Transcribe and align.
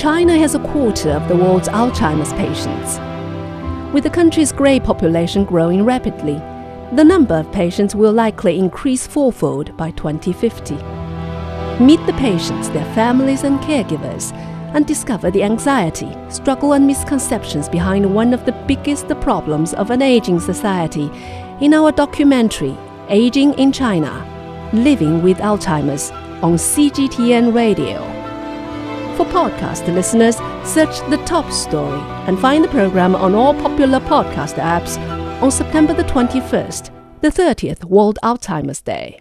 China 0.00 0.34
has 0.38 0.54
a 0.54 0.58
quarter 0.60 1.10
of 1.10 1.28
the 1.28 1.36
world's 1.36 1.68
Alzheimer's 1.68 2.32
patients. 2.32 2.98
With 3.92 4.04
the 4.04 4.08
country's 4.08 4.50
grey 4.50 4.80
population 4.80 5.44
growing 5.44 5.84
rapidly, 5.84 6.36
the 6.96 7.04
number 7.04 7.34
of 7.34 7.52
patients 7.52 7.94
will 7.94 8.10
likely 8.10 8.58
increase 8.58 9.06
fourfold 9.06 9.76
by 9.76 9.90
2050. 9.90 10.76
Meet 11.84 12.00
the 12.06 12.16
patients, 12.16 12.70
their 12.70 12.94
families, 12.94 13.44
and 13.44 13.60
caregivers, 13.60 14.32
and 14.72 14.86
discover 14.86 15.30
the 15.30 15.42
anxiety, 15.42 16.16
struggle, 16.30 16.72
and 16.72 16.86
misconceptions 16.86 17.68
behind 17.68 18.14
one 18.14 18.32
of 18.32 18.46
the 18.46 18.52
biggest 18.66 19.06
problems 19.20 19.74
of 19.74 19.90
an 19.90 20.00
aging 20.00 20.40
society 20.40 21.10
in 21.60 21.74
our 21.74 21.92
documentary, 21.92 22.74
Aging 23.10 23.52
in 23.58 23.70
China 23.70 24.26
Living 24.72 25.22
with 25.22 25.36
Alzheimer's, 25.40 26.10
on 26.42 26.54
CGTN 26.54 27.52
Radio. 27.52 28.19
For 29.20 29.26
podcast 29.26 29.86
listeners, 29.92 30.36
search 30.66 31.00
The 31.10 31.22
Top 31.26 31.52
Story 31.52 32.00
and 32.26 32.38
find 32.38 32.64
the 32.64 32.68
program 32.68 33.14
on 33.14 33.34
all 33.34 33.52
popular 33.52 34.00
podcast 34.00 34.54
apps 34.54 34.96
on 35.42 35.50
September 35.50 35.92
the 35.92 36.04
21st, 36.04 37.20
the 37.20 37.28
30th 37.28 37.84
World 37.84 38.18
Alzheimer's 38.22 38.80
Day. 38.80 39.18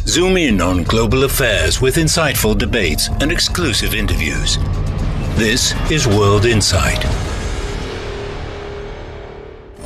Zoom 0.00 0.36
in 0.36 0.60
on 0.60 0.82
global 0.82 1.22
affairs 1.22 1.80
with 1.80 1.94
insightful 1.94 2.58
debates 2.58 3.06
and 3.20 3.30
exclusive 3.30 3.94
interviews. 3.94 4.56
This 5.36 5.74
is 5.92 6.08
World 6.08 6.44
Insight. 6.44 7.04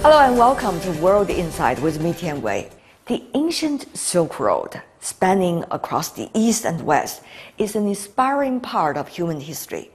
Hello 0.00 0.20
and 0.20 0.38
welcome 0.38 0.80
to 0.80 0.92
World 1.02 1.28
Insight 1.28 1.78
with 1.82 2.00
me, 2.00 2.14
Tian 2.14 2.40
Wei. 2.40 2.70
The 3.06 3.22
ancient 3.34 3.96
Silk 3.96 4.40
Road, 4.40 4.82
spanning 4.98 5.62
across 5.70 6.10
the 6.10 6.28
East 6.34 6.66
and 6.66 6.80
West, 6.80 7.22
is 7.56 7.76
an 7.76 7.86
inspiring 7.86 8.58
part 8.58 8.96
of 8.96 9.06
human 9.06 9.38
history. 9.38 9.92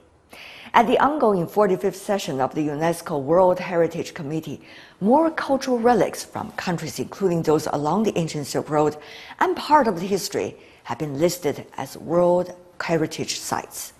At 0.74 0.88
the 0.88 0.98
ongoing 0.98 1.46
45th 1.46 1.96
session 1.96 2.40
of 2.40 2.56
the 2.56 2.70
UNESCO 2.70 3.22
World 3.22 3.60
Heritage 3.60 4.14
Committee, 4.14 4.62
more 5.02 5.30
cultural 5.30 5.78
relics 5.78 6.24
from 6.24 6.54
countries 6.54 7.00
including 7.00 7.42
those 7.42 7.68
along 7.74 8.04
the 8.04 8.18
ancient 8.18 8.48
Silk 8.48 8.70
Road 8.70 8.96
and 9.42 9.58
part 9.58 9.90
of 9.90 10.00
the 10.00 10.08
history 10.08 10.56
have 10.84 10.98
been 10.98 11.20
listed 11.20 11.66
as 11.76 11.98
World 11.98 12.56
Heritage 12.82 13.42
Sites. 13.42 13.92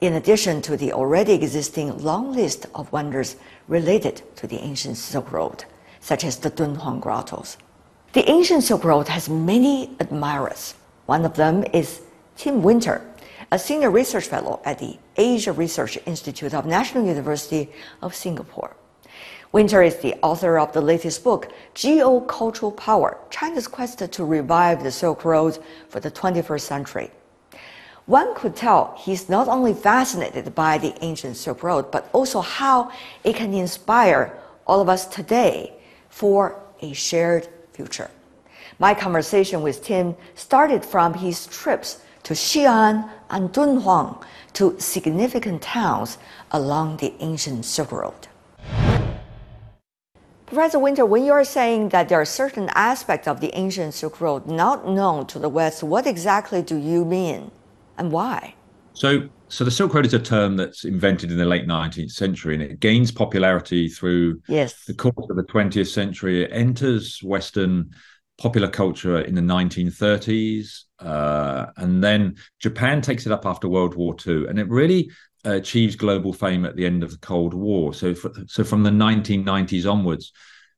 In 0.00 0.14
addition 0.14 0.62
to 0.62 0.76
the 0.76 0.92
already 0.92 1.34
existing 1.34 1.96
long 1.98 2.32
list 2.32 2.66
of 2.74 2.90
wonders 2.90 3.36
related 3.68 4.22
to 4.34 4.48
the 4.48 4.58
ancient 4.58 4.96
Silk 4.96 5.30
Road, 5.30 5.64
such 6.00 6.24
as 6.24 6.38
the 6.38 6.50
Dunhuang 6.50 6.98
Grottos. 7.00 7.56
The 8.16 8.30
ancient 8.30 8.64
Silk 8.64 8.82
Road 8.82 9.08
has 9.08 9.28
many 9.28 9.94
admirers. 10.00 10.72
One 11.04 11.26
of 11.26 11.36
them 11.36 11.64
is 11.74 12.00
Tim 12.38 12.62
Winter, 12.62 13.02
a 13.52 13.58
senior 13.58 13.90
research 13.90 14.24
fellow 14.24 14.62
at 14.64 14.78
the 14.78 14.96
Asia 15.18 15.52
Research 15.52 15.98
Institute 16.06 16.54
of 16.54 16.64
National 16.64 17.04
University 17.04 17.68
of 18.00 18.14
Singapore. 18.14 18.74
Winter 19.52 19.82
is 19.82 19.96
the 19.96 20.14
author 20.22 20.58
of 20.58 20.72
the 20.72 20.80
latest 20.80 21.22
book, 21.24 21.52
Geocultural 21.74 22.74
Power 22.74 23.18
China's 23.28 23.68
Quest 23.68 23.98
to 24.10 24.24
Revive 24.24 24.82
the 24.82 24.90
Silk 24.90 25.22
Road 25.26 25.58
for 25.90 26.00
the 26.00 26.10
21st 26.10 26.62
Century. 26.62 27.10
One 28.06 28.34
could 28.34 28.56
tell 28.56 28.94
he's 28.96 29.28
not 29.28 29.46
only 29.46 29.74
fascinated 29.74 30.54
by 30.54 30.78
the 30.78 30.94
ancient 31.04 31.36
Silk 31.36 31.62
Road, 31.62 31.90
but 31.90 32.08
also 32.14 32.40
how 32.40 32.90
it 33.24 33.36
can 33.36 33.52
inspire 33.52 34.38
all 34.66 34.80
of 34.80 34.88
us 34.88 35.04
today 35.04 35.74
for 36.08 36.62
a 36.80 36.94
shared 36.94 37.48
future. 37.76 38.10
My 38.78 38.92
conversation 38.94 39.62
with 39.62 39.84
Tim 39.84 40.16
started 40.34 40.84
from 40.84 41.14
his 41.14 41.46
trips 41.46 42.00
to 42.24 42.34
Xi'an 42.34 43.08
and 43.30 43.52
Dunhuang, 43.52 44.22
to 44.54 44.74
significant 44.80 45.60
towns 45.62 46.18
along 46.50 46.96
the 46.96 47.12
ancient 47.20 47.64
Silk 47.64 47.92
Road. 47.92 48.22
Professor 50.46 50.78
Winter, 50.78 51.04
when 51.04 51.24
you 51.24 51.32
are 51.32 51.44
saying 51.44 51.90
that 51.90 52.08
there 52.08 52.20
are 52.20 52.24
certain 52.24 52.70
aspects 52.74 53.28
of 53.28 53.40
the 53.40 53.50
ancient 53.54 53.92
Silk 53.94 54.20
Road 54.20 54.46
not 54.46 54.88
known 54.88 55.26
to 55.26 55.38
the 55.38 55.48
West, 55.48 55.82
what 55.82 56.06
exactly 56.06 56.62
do 56.62 56.76
you 56.76 57.04
mean 57.04 57.50
and 57.98 58.10
why? 58.10 58.54
So, 58.94 59.28
so 59.48 59.64
the 59.64 59.70
Silk 59.70 59.94
Road 59.94 60.06
is 60.06 60.14
a 60.14 60.18
term 60.18 60.56
that's 60.56 60.84
invented 60.84 61.30
in 61.30 61.38
the 61.38 61.44
late 61.44 61.66
19th 61.66 62.10
century 62.10 62.54
and 62.54 62.62
it 62.62 62.80
gains 62.80 63.10
popularity 63.10 63.88
through 63.88 64.40
yes. 64.48 64.84
the 64.84 64.94
course 64.94 65.26
of 65.30 65.36
the 65.36 65.44
20th 65.44 65.88
century. 65.88 66.44
It 66.44 66.50
enters 66.52 67.22
Western 67.22 67.90
popular 68.38 68.68
culture 68.68 69.20
in 69.20 69.34
the 69.34 69.40
1930s. 69.40 70.84
Uh, 70.98 71.66
and 71.76 72.02
then 72.02 72.36
Japan 72.60 73.00
takes 73.00 73.26
it 73.26 73.32
up 73.32 73.46
after 73.46 73.68
World 73.68 73.94
War 73.94 74.14
II. 74.26 74.46
And 74.46 74.58
it 74.58 74.68
really 74.68 75.10
uh, 75.44 75.52
achieves 75.52 75.96
global 75.96 76.32
fame 76.32 76.64
at 76.64 76.76
the 76.76 76.86
end 76.86 77.02
of 77.02 77.10
the 77.10 77.18
Cold 77.18 77.54
War. 77.54 77.94
So, 77.94 78.14
for, 78.14 78.32
so 78.46 78.64
from 78.64 78.82
the 78.82 78.90
1990s 78.90 79.90
onwards, 79.90 80.32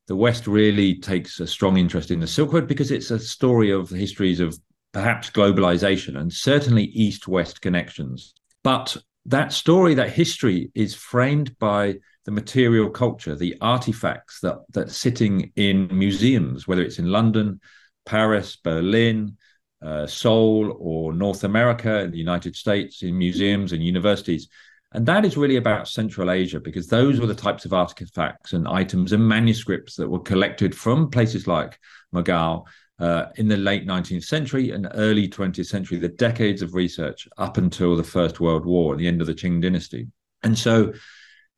the 0.07 0.17
West 0.17 0.47
really 0.47 0.99
takes 0.99 1.41
a 1.41 1.47
strong 1.47 1.77
interest 1.77 2.11
in 2.11 2.21
the 2.21 2.27
Silk 2.27 2.53
Road 2.53 2.67
because 2.67 2.91
it's 2.91 3.11
a 3.11 3.19
story 3.19 3.71
of 3.71 3.89
the 3.89 3.97
histories 3.97 4.41
of 4.41 4.59
perhaps 4.93 5.31
globalization 5.31 6.19
and 6.19 6.33
certainly 6.33 6.85
East 6.85 7.29
West 7.29 7.61
connections. 7.61 8.35
But 8.63 8.97
that 9.27 9.53
story, 9.53 9.95
that 9.95 10.11
history 10.11 10.71
is 10.75 10.95
framed 10.95 11.59
by 11.59 11.97
the 12.25 12.31
material 12.31 12.91
culture, 12.91 13.35
the 13.35 13.57
artifacts 13.61 14.41
that 14.41 14.59
that's 14.71 14.97
sitting 14.97 15.53
in 15.57 15.89
museums, 15.91 16.67
whether 16.67 16.83
it's 16.83 16.99
in 16.99 17.11
London, 17.11 17.61
Paris, 18.05 18.57
Berlin, 18.57 19.37
uh, 19.85 20.07
Seoul, 20.07 20.77
or 20.79 21.13
North 21.13 21.45
America, 21.45 22.01
in 22.01 22.11
the 22.11 22.19
United 22.19 22.57
States, 22.57 23.03
in 23.03 23.17
museums 23.17 23.73
and 23.73 23.83
universities. 23.83 24.49
And 24.93 25.05
that 25.07 25.25
is 25.25 25.37
really 25.37 25.57
about 25.57 25.89
Central 25.89 26.31
Asia 26.31 26.61
because 26.61 26.87
those 26.87 27.21
were 27.21 27.27
the 27.27 27.35
types 27.35 27.67
of 27.67 27.75
artifacts 27.75 28.55
and 28.55 28.67
items 28.67 29.13
and 29.13 29.29
manuscripts 29.29 29.97
that 29.97 30.09
were 30.09 30.21
collected 30.21 30.75
from 30.75 31.11
places 31.11 31.47
like 31.47 31.79
Mogao 32.15 32.65
uh, 32.99 33.27
in 33.37 33.49
the 33.49 33.57
late 33.57 33.87
19th 33.87 34.25
century 34.25 34.71
and 34.71 34.89
early 34.95 35.29
20th 35.29 35.67
century, 35.67 35.99
the 35.99 36.09
decades 36.09 36.63
of 36.63 36.75
research 36.75 37.29
up 37.39 37.57
until 37.57 37.97
the 37.97 38.05
First 38.05 38.41
World 38.41 38.67
War, 38.67 38.97
the 38.97 39.07
end 39.07 39.21
of 39.21 39.27
the 39.27 39.35
Qing 39.35 39.63
dynasty. 39.63 40.09
And 40.43 40.59
so 40.59 40.93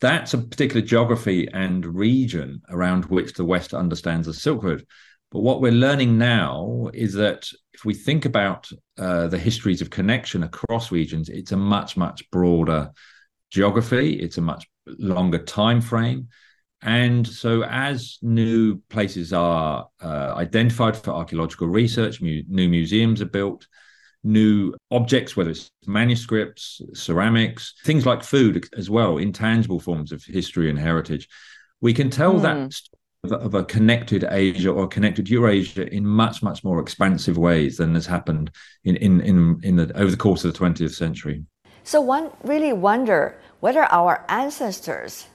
that's 0.01 0.35
a 0.35 0.39
particular 0.39 0.85
geography 0.85 1.49
and 1.53 1.85
region 1.85 2.63
around 2.71 3.07
which 3.07 3.35
the 3.35 3.45
West 3.45 3.75
understands 3.75 4.27
the 4.27 4.35
Silk 4.35 4.63
Road. 4.63 4.87
But 5.31 5.41
what 5.41 5.61
we're 5.61 5.73
learning 5.73 6.19
now 6.19 6.91
is 6.93 7.15
that 7.15 7.49
if 7.73 7.85
we 7.85 7.95
think 7.95 8.25
about 8.25 8.69
uh, 8.99 9.29
the 9.29 9.39
histories 9.39 9.81
of 9.81 9.91
connection 9.91 10.43
across 10.43 10.91
regions, 10.91 11.29
it's 11.29 11.53
a 11.53 11.57
much, 11.57 11.97
much 11.97 12.29
broader 12.31 12.91
geography. 13.51 14.15
It's 14.15 14.39
a 14.39 14.43
much 14.43 14.67
longer 14.87 15.39
time 15.39 15.81
frame. 15.81 16.29
And 16.83 17.27
so, 17.27 17.63
as 17.65 18.19
new 18.23 18.79
places 18.89 19.33
are 19.33 19.89
uh, 20.03 20.35
identified 20.37 20.97
for 20.97 21.11
archaeological 21.11 21.69
research, 21.69 22.23
mu- 22.23 22.43
new 22.49 22.69
museums 22.69 23.21
are 23.21 23.27
built, 23.27 23.67
new 24.25 24.75
objects, 24.91 25.37
whether 25.37 25.51
it's 25.51 25.71
manuscripts, 25.87 26.81
ceramics, 26.95 27.75
things 27.85 28.07
like 28.07 28.23
food 28.23 28.67
as 28.77 28.89
well, 28.89 29.19
intangible 29.19 29.81
forms 29.81 30.11
of 30.11 30.25
history 30.25 30.71
and 30.71 30.79
heritage. 30.79 31.29
We 31.83 31.93
can 31.93 32.09
tell 32.09 32.35
mm. 32.35 32.43
that 32.43 32.81
of 33.23 33.55
a 33.55 33.65
connected 33.65 34.25
Asia 34.31 34.71
or 34.71 34.89
connected 34.89 35.29
Eurasia 35.29 35.93
in 35.95 36.07
much, 36.07 36.43
much 36.43 36.65
more 36.65 36.81
expansive 36.81 37.37
ways 37.37 37.77
than 37.77 37.95
has 37.95 38.07
happened 38.07 38.51
in, 38.85 38.97
in, 38.97 39.21
in, 39.21 39.61
in 39.63 39.77
the, 39.77 39.93
over 39.95 40.11
the 40.11 40.17
course 40.17 40.45
of 40.45 40.53
the 40.53 40.59
20th 40.59 40.95
century. 40.95 41.45
So 41.85 42.01
one 42.01 42.31
really 42.43 42.73
wonder 42.73 43.39
whether 43.61 43.85
our 43.93 44.25
ancestors 44.29 45.27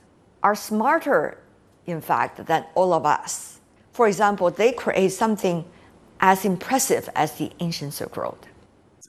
are 0.46 0.56
smarter, 0.56 1.40
in 1.88 2.00
fact, 2.00 2.46
than 2.46 2.64
all 2.76 2.94
of 2.94 3.04
us. 3.04 3.60
For 3.94 4.08
example, 4.08 4.52
they 4.52 4.72
create 4.72 5.12
something 5.12 5.66
as 6.20 6.46
impressive 6.46 7.10
as 7.16 7.30
the 7.40 7.52
ancient 7.60 7.94
Silk 7.94 8.16
Road 8.16 8.38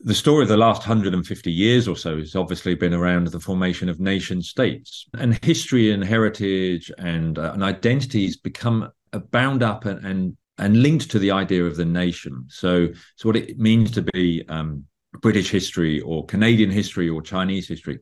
the 0.04 0.14
story 0.14 0.42
of 0.42 0.48
the 0.48 0.56
last 0.56 0.80
150 0.80 1.50
years 1.50 1.88
or 1.88 1.96
so 1.96 2.18
has 2.18 2.36
obviously 2.36 2.74
been 2.74 2.92
around 2.92 3.28
the 3.28 3.40
formation 3.40 3.88
of 3.88 3.98
nation 3.98 4.42
states 4.42 5.06
and 5.18 5.42
history 5.42 5.90
and 5.90 6.04
heritage 6.04 6.92
and, 6.98 7.38
uh, 7.38 7.52
and 7.54 7.64
identities 7.64 8.36
become 8.36 8.90
uh, 9.14 9.18
bound 9.18 9.62
up 9.62 9.84
and, 9.84 10.04
and 10.04 10.36
and 10.58 10.82
linked 10.82 11.10
to 11.10 11.18
the 11.18 11.30
idea 11.30 11.64
of 11.64 11.76
the 11.76 11.84
nation 11.84 12.44
so 12.48 12.88
so 13.16 13.28
what 13.28 13.36
it 13.36 13.58
means 13.58 13.90
to 13.90 14.02
be 14.02 14.44
um, 14.48 14.84
british 15.20 15.50
history 15.50 16.00
or 16.00 16.24
canadian 16.26 16.70
history 16.70 17.08
or 17.08 17.20
chinese 17.22 17.66
history 17.68 17.98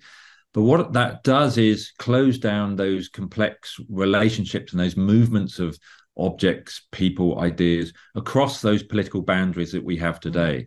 but 0.55 0.63
what 0.63 0.95
that 0.95 1.23
does 1.23 1.59
is 1.59 1.93
close 1.99 2.39
down 2.39 2.77
those 2.77 3.11
complex 3.11 3.77
relationships 3.91 4.73
and 4.73 4.81
those 4.81 4.97
movements 4.97 5.59
of 5.59 5.77
objects 6.17 6.87
people 6.93 7.41
ideas 7.41 7.93
across 8.15 8.63
those 8.63 8.83
political 8.83 9.21
boundaries 9.21 9.73
that 9.73 9.85
we 9.85 9.97
have 9.97 10.19
today 10.21 10.67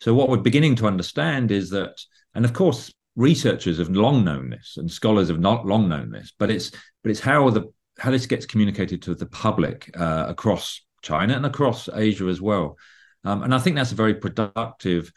so 0.00 0.14
what 0.14 0.28
we're 0.28 0.38
beginning 0.38 0.76
to 0.76 0.86
understand 0.86 1.50
is 1.50 1.70
that, 1.70 2.00
and 2.34 2.44
of 2.44 2.52
course, 2.52 2.92
researchers 3.14 3.78
have 3.78 3.88
long 3.88 4.24
known 4.24 4.50
this, 4.50 4.76
and 4.76 4.90
scholars 4.90 5.28
have 5.28 5.40
not 5.40 5.66
long 5.66 5.88
known 5.88 6.10
this, 6.10 6.32
but 6.38 6.50
it's 6.50 6.70
but 7.02 7.10
it's 7.10 7.20
how 7.20 7.48
the 7.50 7.72
how 7.98 8.10
this 8.10 8.26
gets 8.26 8.44
communicated 8.44 9.02
to 9.02 9.14
the 9.14 9.26
public 9.26 9.90
uh, 9.98 10.26
across 10.28 10.82
China 11.02 11.34
and 11.34 11.46
across 11.46 11.88
Asia 11.88 12.26
as 12.26 12.40
well. 12.40 12.76
Um, 13.24 13.42
and 13.42 13.54
I 13.54 13.58
think 13.58 13.76
that's 13.76 13.92
a 13.92 13.96
very 13.96 14.14
productive 14.14 15.10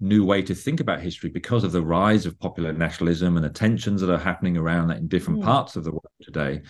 new 0.00 0.24
way 0.24 0.42
to 0.42 0.54
think 0.54 0.80
about 0.80 1.00
history 1.00 1.30
because 1.30 1.64
of 1.64 1.72
the 1.72 1.82
rise 1.82 2.26
of 2.26 2.38
popular 2.38 2.72
nationalism 2.72 3.36
and 3.36 3.44
the 3.44 3.50
tensions 3.50 4.00
that 4.00 4.12
are 4.12 4.18
happening 4.18 4.56
around 4.56 4.88
that 4.88 4.98
in 4.98 5.08
different 5.08 5.40
mm. 5.40 5.44
parts 5.44 5.76
of 5.76 5.84
the 5.84 5.90
world 5.90 6.06
today. 6.22 6.62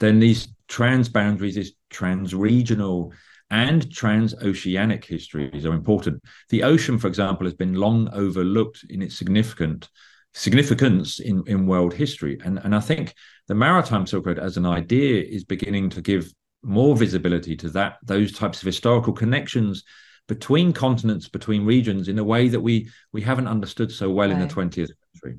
Then 0.00 0.18
these 0.18 0.48
trans 0.66 1.08
boundaries, 1.08 1.56
these 1.56 1.72
trans 1.90 2.34
regional 2.34 3.12
and 3.50 3.82
transoceanic 3.90 5.04
histories 5.04 5.66
are 5.66 5.74
important. 5.74 6.22
The 6.48 6.62
ocean, 6.62 6.98
for 6.98 7.08
example, 7.08 7.46
has 7.46 7.54
been 7.54 7.74
long 7.74 8.08
overlooked 8.12 8.84
in 8.88 9.02
its 9.02 9.16
significant 9.16 9.88
significance 10.32 11.18
in, 11.18 11.42
in 11.46 11.66
world 11.66 11.92
history. 11.92 12.38
And, 12.44 12.58
and 12.62 12.74
I 12.74 12.80
think 12.80 13.14
the 13.48 13.54
maritime 13.54 14.06
Silk 14.06 14.26
Road 14.26 14.38
as 14.38 14.56
an 14.56 14.64
idea 14.64 15.22
is 15.22 15.44
beginning 15.44 15.90
to 15.90 16.00
give 16.00 16.32
more 16.62 16.96
visibility 16.96 17.56
to 17.56 17.70
that 17.70 17.96
those 18.04 18.32
types 18.32 18.62
of 18.62 18.66
historical 18.66 19.12
connections 19.12 19.82
between 20.30 20.72
continents, 20.72 21.28
between 21.28 21.66
regions, 21.66 22.06
in 22.06 22.16
a 22.16 22.26
way 22.32 22.42
that 22.48 22.60
we 22.60 22.74
we 23.10 23.20
haven't 23.20 23.48
understood 23.48 23.90
so 23.90 24.08
well 24.08 24.28
right. 24.28 24.40
in 24.40 24.46
the 24.46 24.54
20th 24.54 24.92
century. 25.12 25.34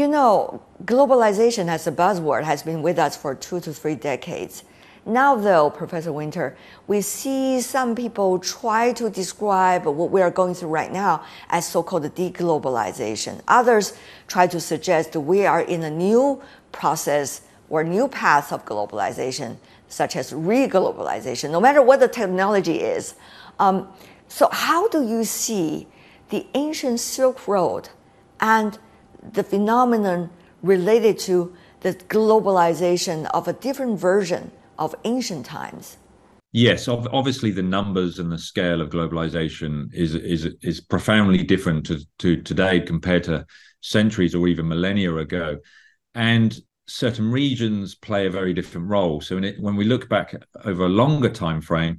You 0.00 0.08
know, 0.08 0.60
globalization 0.84 1.68
as 1.76 1.86
a 1.86 1.92
buzzword 1.92 2.42
has 2.42 2.60
been 2.64 2.82
with 2.82 2.98
us 2.98 3.16
for 3.16 3.36
two 3.36 3.60
to 3.60 3.72
three 3.72 3.94
decades. 3.94 4.64
Now, 5.06 5.36
though, 5.36 5.70
Professor 5.70 6.12
Winter, 6.12 6.56
we 6.88 7.00
see 7.00 7.60
some 7.60 7.94
people 7.94 8.40
try 8.40 8.92
to 9.00 9.08
describe 9.08 9.86
what 9.86 10.10
we 10.10 10.20
are 10.20 10.34
going 10.40 10.54
through 10.54 10.74
right 10.80 10.92
now 10.92 11.24
as 11.48 11.62
so 11.74 11.82
called 11.84 12.02
deglobalization. 12.22 13.40
Others 13.46 13.96
try 14.26 14.48
to 14.48 14.60
suggest 14.60 15.14
we 15.14 15.46
are 15.46 15.62
in 15.62 15.82
a 15.84 15.92
new 16.06 16.42
process 16.72 17.42
or 17.70 17.84
new 17.84 18.08
path 18.08 18.52
of 18.52 18.64
globalization, 18.66 19.56
such 19.88 20.16
as 20.16 20.32
reglobalization, 20.32 21.50
no 21.50 21.60
matter 21.60 21.82
what 21.88 22.00
the 22.00 22.08
technology 22.08 22.78
is. 22.80 23.14
Um, 23.58 23.88
so, 24.28 24.48
how 24.52 24.88
do 24.88 25.06
you 25.06 25.24
see 25.24 25.88
the 26.30 26.46
ancient 26.54 27.00
Silk 27.00 27.48
Road 27.48 27.88
and 28.40 28.78
the 29.32 29.42
phenomenon 29.42 30.30
related 30.62 31.18
to 31.18 31.54
the 31.80 31.94
globalization 31.94 33.26
of 33.32 33.46
a 33.48 33.52
different 33.52 33.98
version 33.98 34.50
of 34.78 34.94
ancient 35.04 35.46
times. 35.46 35.96
Yes, 36.52 36.88
obviously 36.88 37.50
the 37.50 37.62
numbers 37.62 38.18
and 38.18 38.32
the 38.32 38.38
scale 38.38 38.80
of 38.80 38.88
globalization 38.88 39.92
is 39.92 40.14
is 40.14 40.48
is 40.62 40.80
profoundly 40.80 41.42
different 41.42 41.84
to, 41.86 42.00
to 42.20 42.40
today 42.42 42.80
compared 42.80 43.24
to 43.24 43.44
centuries 43.82 44.34
or 44.34 44.48
even 44.48 44.66
millennia 44.66 45.14
ago, 45.16 45.58
and 46.14 46.58
certain 46.86 47.30
regions 47.30 47.94
play 47.94 48.26
a 48.26 48.30
very 48.30 48.54
different 48.54 48.88
role. 48.88 49.20
So 49.20 49.36
it, 49.36 49.60
when 49.60 49.76
we 49.76 49.84
look 49.84 50.08
back 50.08 50.34
over 50.64 50.86
a 50.86 50.88
longer 50.88 51.28
time 51.28 51.60
frame, 51.60 51.98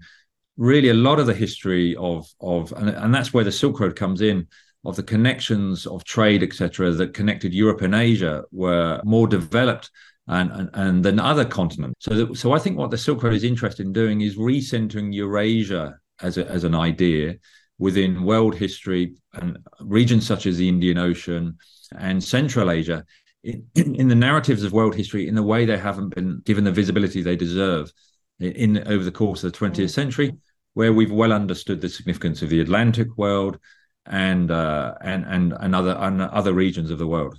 really 0.60 0.90
a 0.90 0.94
lot 0.94 1.20
of 1.20 1.26
the 1.26 1.34
history 1.34 1.96
of 1.96 2.28
of 2.42 2.72
and, 2.74 2.90
and 2.90 3.16
that's 3.16 3.34
where 3.34 3.46
the 3.46 3.52
Silk 3.52 3.80
Road 3.80 3.96
comes 3.96 4.22
in 4.22 4.48
of 4.86 4.96
the 4.96 5.04
connections 5.04 5.86
of 5.86 6.04
trade, 6.04 6.44
etc., 6.44 6.92
that 6.92 7.14
connected 7.14 7.54
Europe 7.54 7.82
and 7.82 7.96
Asia 7.96 8.44
were 8.52 9.02
more 9.04 9.28
developed 9.28 9.90
and, 10.28 10.52
and, 10.52 10.70
and 10.74 11.04
than 11.04 11.20
other 11.20 11.44
continents. 11.44 11.96
So, 12.00 12.14
that, 12.14 12.38
so 12.38 12.54
I 12.54 12.60
think 12.60 12.78
what 12.78 12.92
the 12.92 12.98
Silk 12.98 13.24
Road 13.24 13.34
is 13.34 13.44
interested 13.44 13.86
in 13.86 13.94
doing 13.94 14.22
is 14.22 14.38
recentering 14.38 15.14
Eurasia 15.14 15.98
as, 16.22 16.38
a, 16.38 16.48
as 16.48 16.64
an 16.64 16.76
idea 16.76 17.36
within 17.78 18.24
world 18.24 18.56
history 18.56 19.16
and 19.34 19.58
regions 19.82 20.28
such 20.28 20.46
as 20.46 20.58
the 20.58 20.70
Indian 20.70 20.98
Ocean 20.98 21.58
and 21.98 22.24
Central 22.24 22.70
Asia 22.70 23.04
in, 23.44 23.66
in, 23.76 24.08
the 24.08 24.16
narratives 24.16 24.64
of 24.64 24.72
world 24.72 24.96
history 24.96 25.28
in 25.28 25.38
a 25.38 25.44
way 25.44 25.66
they 25.66 25.78
haven't 25.78 26.14
been 26.16 26.42
given 26.46 26.64
the 26.64 26.72
visibility 26.72 27.22
they 27.22 27.36
deserve 27.36 27.92
in, 28.40 28.52
in 28.52 28.88
over 28.88 29.04
the 29.04 29.12
course 29.12 29.44
of 29.44 29.52
the 29.52 29.58
20th 29.58 29.72
mm. 29.72 29.90
century, 29.90 30.38
where 30.80 30.94
we've 30.94 31.12
well 31.12 31.34
understood 31.34 31.82
the 31.82 31.90
significance 31.90 32.42
of 32.42 32.48
the 32.50 32.62
Atlantic 32.62 33.10
world 33.18 33.60
and 34.06 34.50
uh, 34.50 34.96
and 35.02 35.26
and 35.26 35.54
and 35.60 35.76
other 35.76 35.94
and 36.00 36.22
other 36.22 36.54
regions 36.54 36.90
of 36.90 36.98
the 36.98 37.10
world. 37.16 37.36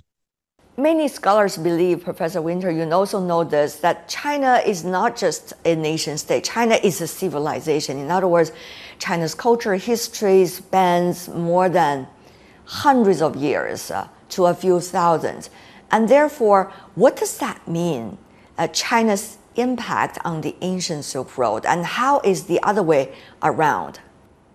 Many 0.77 1.07
scholars 1.07 1.57
believe, 1.57 2.03
Professor 2.03 2.39
Winter, 2.39 2.69
you 2.69 2.83
also 2.99 3.19
know 3.19 3.43
this, 3.43 3.71
that 3.77 4.07
China 4.07 4.61
is 4.73 4.85
not 4.85 5.17
just 5.17 5.53
a 5.65 5.73
nation 5.75 6.19
state. 6.19 6.43
China 6.43 6.75
is 6.89 7.01
a 7.01 7.07
civilization. 7.07 7.97
In 7.97 8.11
other 8.11 8.27
words, 8.27 8.51
China's 8.99 9.33
culture 9.33 9.75
history 9.75 10.45
spans 10.45 11.27
more 11.27 11.67
than 11.67 12.07
hundreds 12.85 13.21
of 13.23 13.35
years 13.35 13.89
uh, 13.89 14.07
to 14.29 14.45
a 14.45 14.53
few 14.53 14.79
thousand. 14.79 15.49
And 15.89 16.07
therefore, 16.07 16.71
what 16.93 17.13
does 17.17 17.39
that 17.39 17.67
mean? 17.67 18.19
Uh, 18.57 18.67
China's 18.67 19.37
impact 19.55 20.17
on 20.23 20.41
the 20.41 20.55
ancient 20.61 21.05
Silk 21.05 21.37
Road, 21.37 21.65
and 21.65 21.85
how 21.85 22.19
is 22.21 22.45
the 22.45 22.61
other 22.63 22.83
way 22.83 23.13
around? 23.43 23.99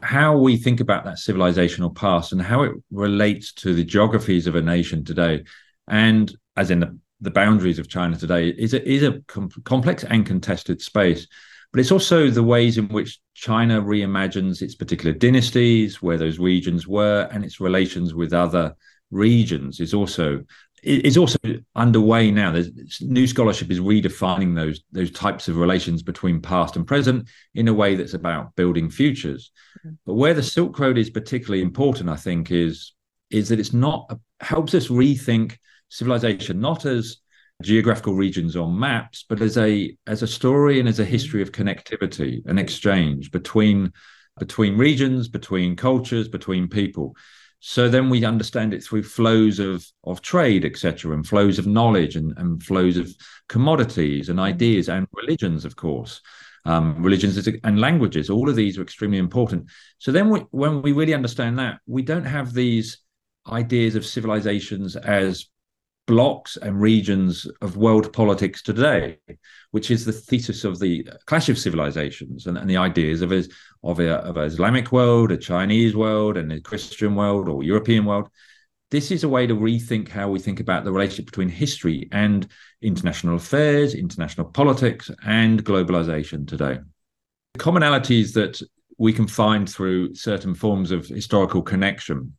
How 0.03 0.37
we 0.37 0.57
think 0.57 0.81
about 0.81 1.05
that 1.05 1.17
civilizational 1.17 1.95
past 1.95 2.33
and 2.33 2.41
how 2.41 2.63
it 2.63 2.73
relates 2.91 3.53
to 3.55 3.75
the 3.75 3.85
geographies 3.85 4.47
of 4.47 4.55
a 4.55 4.63
nation 4.63 5.05
today 5.05 5.45
and 5.89 6.35
as 6.57 6.71
in 6.71 6.81
the, 6.81 6.99
the 7.21 7.31
boundaries 7.31 7.79
of 7.79 7.89
China 7.89 8.17
today, 8.17 8.49
is 8.49 8.75
a, 8.75 8.89
is 8.89 9.03
a 9.03 9.21
com- 9.27 9.51
complex 9.65 10.05
and 10.05 10.27
contested 10.27 10.81
space. 10.81 11.27
But 11.73 11.81
it's 11.81 11.93
also 11.93 12.31
the 12.31 12.43
ways 12.43 12.79
in 12.79 12.89
which 12.89 13.19
China 13.35 13.83
reimagines 13.83 14.63
its 14.63 14.75
particular 14.75 15.13
dynasties, 15.13 16.01
where 16.01 16.17
those 16.17 16.39
regions 16.39 16.87
were, 16.87 17.29
and 17.31 17.45
its 17.45 17.61
relations 17.61 18.15
with 18.15 18.33
other 18.33 18.75
regions 19.11 19.81
is 19.81 19.95
also 19.95 20.43
is 20.87 21.17
also 21.17 21.39
underway 21.75 22.31
now. 22.31 22.53
There's 22.53 22.71
new 23.01 23.27
scholarship 23.27 23.71
is 23.71 23.81
redefining 23.81 24.55
those 24.55 24.83
those 24.93 25.11
types 25.11 25.49
of 25.49 25.57
relations 25.57 26.03
between 26.03 26.41
past 26.41 26.77
and 26.77 26.87
present 26.87 27.29
in 27.55 27.69
a 27.69 27.75
way 27.75 27.97
that's 27.97 28.15
about 28.15 28.55
building 28.55 28.91
futures. 28.91 29.51
Mm-hmm. 29.81 29.95
But 30.07 30.15
where 30.15 30.35
the 30.35 30.43
Silk 30.43 30.79
Road 30.79 30.99
is 30.99 31.11
particularly 31.11 31.63
important, 31.63 32.09
I 32.09 32.17
think, 32.17 32.51
is 32.51 32.95
is 33.31 33.49
that 33.49 33.61
it's 33.61 33.73
not 33.73 34.19
helps 34.41 34.75
us 34.75 34.89
rethink 34.89 35.57
civilization 35.89 36.61
not 36.61 36.85
as 36.85 37.19
geographical 37.63 38.15
regions 38.15 38.57
on 38.57 38.79
maps, 38.79 39.25
but 39.29 39.41
as 39.41 39.57
a 39.57 39.97
as 40.07 40.23
a 40.23 40.27
story 40.27 40.79
and 40.79 40.89
as 40.89 41.01
a 41.01 41.05
history 41.05 41.43
of 41.43 41.53
connectivity 41.53 42.43
and 42.47 42.59
exchange 42.59 43.31
between 43.31 43.93
between 44.39 44.77
regions, 44.77 45.29
between 45.29 45.77
cultures, 45.77 46.29
between 46.29 46.69
people. 46.69 47.17
So 47.69 47.89
then 47.89 48.11
we 48.11 48.25
understand 48.25 48.73
it 48.73 48.85
through 48.85 49.03
flows 49.03 49.59
of 49.59 49.85
of 50.05 50.23
trade, 50.23 50.65
etc., 50.65 51.13
and 51.13 51.27
flows 51.27 51.59
of 51.59 51.67
knowledge 51.67 52.15
and, 52.15 52.33
and 52.37 52.63
flows 52.63 52.97
of 52.97 53.13
commodities 53.49 54.29
and 54.29 54.39
ideas 54.39 54.89
and 54.89 55.09
religions, 55.13 55.65
of 55.65 55.75
course. 55.75 56.21
Um, 56.65 57.03
religions 57.03 57.45
and 57.65 57.81
languages, 57.81 58.31
all 58.31 58.49
of 58.49 58.55
these 58.55 58.79
are 58.79 58.83
extremely 58.83 59.19
important. 59.19 59.69
So 59.99 60.13
then, 60.13 60.31
we, 60.31 60.41
when 60.53 60.81
we 60.81 60.93
really 60.93 61.13
understand 61.13 61.59
that, 61.59 61.81
we 61.89 62.03
don't 62.03 62.25
have 62.25 62.53
these 62.53 62.99
ideas 63.49 63.97
of 63.97 64.07
civilizations 64.07 64.95
as 64.95 65.47
blocks 66.07 66.57
and 66.57 66.81
regions 66.81 67.47
of 67.61 67.77
world 67.77 68.13
politics 68.13 68.63
today, 68.63 69.19
which 69.73 69.91
is 69.91 70.05
the 70.05 70.13
thesis 70.13 70.65
of 70.65 70.79
the 70.79 71.09
clash 71.27 71.49
of 71.49 71.59
civilizations 71.59 72.47
and, 72.47 72.57
and 72.57 72.71
the 72.71 72.77
ideas 72.77 73.23
of, 73.23 73.33
a, 73.33 73.45
of, 73.83 73.99
a, 73.99 74.15
of 74.19 74.37
an 74.37 74.45
Islamic 74.45 74.93
world, 74.93 75.33
a 75.33 75.37
Chinese 75.37 75.97
world, 75.97 76.37
and 76.37 76.53
a 76.53 76.61
Christian 76.61 77.15
world 77.17 77.49
or 77.49 77.63
European 77.63 78.05
world. 78.05 78.29
This 78.93 79.11
is 79.11 79.25
a 79.25 79.29
way 79.29 79.49
to 79.49 79.55
rethink 79.55 80.09
how 80.09 80.29
we 80.29 80.39
think 80.39 80.61
about 80.61 80.85
the 80.85 80.93
relationship 80.93 81.27
between 81.27 81.49
history 81.49 82.09
and 82.13 82.49
international 82.83 83.35
affairs, 83.35 83.95
international 83.95 84.47
politics, 84.47 85.11
and 85.25 85.65
globalization 85.65 86.47
today. 86.47 86.79
The 87.55 87.61
commonalities 87.61 88.33
that 88.35 88.63
we 88.97 89.13
can 89.13 89.27
find 89.27 89.69
through 89.69 90.15
certain 90.15 90.55
forms 90.55 90.93
of 90.93 91.07
historical 91.07 91.63
connection 91.63 92.37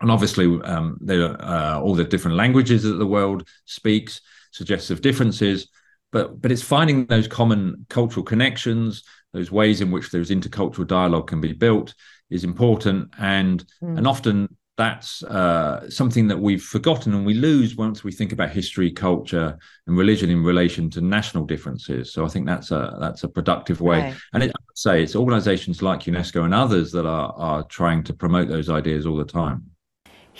and 0.00 0.10
obviously 0.10 0.46
um, 0.64 0.96
there 1.00 1.24
are 1.24 1.76
uh, 1.76 1.80
all 1.80 1.94
the 1.94 2.04
different 2.04 2.36
languages 2.36 2.82
that 2.82 2.94
the 2.94 3.06
world 3.06 3.46
speaks 3.64 4.20
suggests 4.52 4.90
of 4.90 5.00
differences 5.00 5.68
but 6.12 6.40
but 6.40 6.50
it's 6.52 6.62
finding 6.62 7.06
those 7.06 7.28
common 7.28 7.86
cultural 7.88 8.24
connections 8.24 9.04
those 9.32 9.50
ways 9.50 9.80
in 9.80 9.90
which 9.90 10.10
those 10.10 10.30
intercultural 10.30 10.86
dialogue 10.86 11.28
can 11.28 11.40
be 11.40 11.52
built 11.52 11.94
is 12.30 12.44
important 12.44 13.08
and 13.18 13.64
mm. 13.82 13.96
and 13.96 14.06
often 14.06 14.48
that's 14.80 15.22
uh, 15.24 15.90
something 15.90 16.26
that 16.26 16.38
we've 16.38 16.62
forgotten 16.62 17.12
and 17.12 17.26
we 17.26 17.34
lose 17.34 17.76
once 17.76 18.02
we 18.02 18.10
think 18.10 18.32
about 18.32 18.48
history, 18.48 18.90
culture, 18.90 19.58
and 19.86 19.98
religion 19.98 20.30
in 20.30 20.42
relation 20.42 20.88
to 20.88 21.02
national 21.02 21.44
differences. 21.44 22.14
So 22.14 22.24
I 22.24 22.28
think 22.28 22.46
that's 22.46 22.70
a 22.70 22.96
that's 22.98 23.22
a 23.22 23.28
productive 23.28 23.82
way. 23.82 24.00
Right. 24.00 24.14
And 24.32 24.42
it, 24.42 24.48
I 24.48 24.62
would 24.66 24.78
say 24.78 25.02
it's 25.02 25.14
organisations 25.14 25.82
like 25.82 26.04
UNESCO 26.04 26.46
and 26.46 26.54
others 26.54 26.92
that 26.92 27.04
are 27.04 27.34
are 27.36 27.62
trying 27.64 28.02
to 28.04 28.14
promote 28.14 28.48
those 28.48 28.70
ideas 28.70 29.04
all 29.04 29.16
the 29.16 29.24
time. 29.26 29.69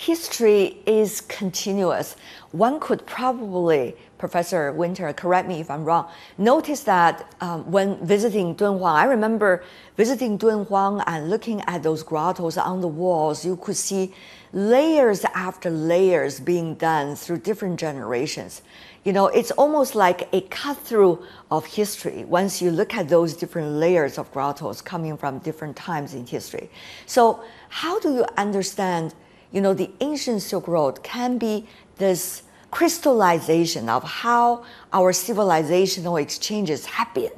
History 0.01 0.77
is 0.87 1.21
continuous. 1.21 2.15
One 2.53 2.79
could 2.79 3.05
probably, 3.05 3.95
Professor 4.17 4.71
Winter, 4.71 5.13
correct 5.13 5.47
me 5.47 5.59
if 5.59 5.69
I'm 5.69 5.85
wrong, 5.85 6.09
notice 6.39 6.81
that 6.85 7.31
um, 7.39 7.69
when 7.71 8.03
visiting 8.03 8.55
Dunhuang, 8.55 8.95
I 8.95 9.05
remember 9.05 9.63
visiting 9.97 10.39
Dunhuang 10.39 11.03
and 11.05 11.29
looking 11.29 11.61
at 11.67 11.83
those 11.83 12.01
grottos 12.01 12.57
on 12.57 12.81
the 12.81 12.87
walls, 12.87 13.45
you 13.45 13.55
could 13.57 13.77
see 13.77 14.11
layers 14.53 15.23
after 15.35 15.69
layers 15.69 16.39
being 16.39 16.73
done 16.73 17.15
through 17.15 17.37
different 17.37 17.79
generations. 17.79 18.63
You 19.03 19.13
know, 19.13 19.27
it's 19.27 19.51
almost 19.51 19.93
like 19.93 20.27
a 20.33 20.41
cut 20.41 20.77
through 20.77 21.23
of 21.51 21.67
history 21.67 22.25
once 22.25 22.59
you 22.59 22.71
look 22.71 22.95
at 22.95 23.07
those 23.07 23.35
different 23.35 23.73
layers 23.73 24.17
of 24.17 24.31
grottos 24.31 24.81
coming 24.81 25.15
from 25.15 25.37
different 25.39 25.75
times 25.75 26.15
in 26.15 26.25
history. 26.25 26.71
So, 27.05 27.43
how 27.69 27.99
do 27.99 28.13
you 28.13 28.25
understand, 28.37 29.13
you 29.51 29.61
know, 29.61 29.73
the 29.73 29.91
ancient 29.99 30.41
Silk 30.41 30.67
Road 30.67 31.03
can 31.03 31.37
be 31.37 31.67
this 31.97 32.43
crystallization 32.71 33.89
of 33.89 34.03
how 34.03 34.63
our 34.93 35.11
civilizational 35.11 36.21
exchanges 36.21 36.85
happen? 36.85 37.29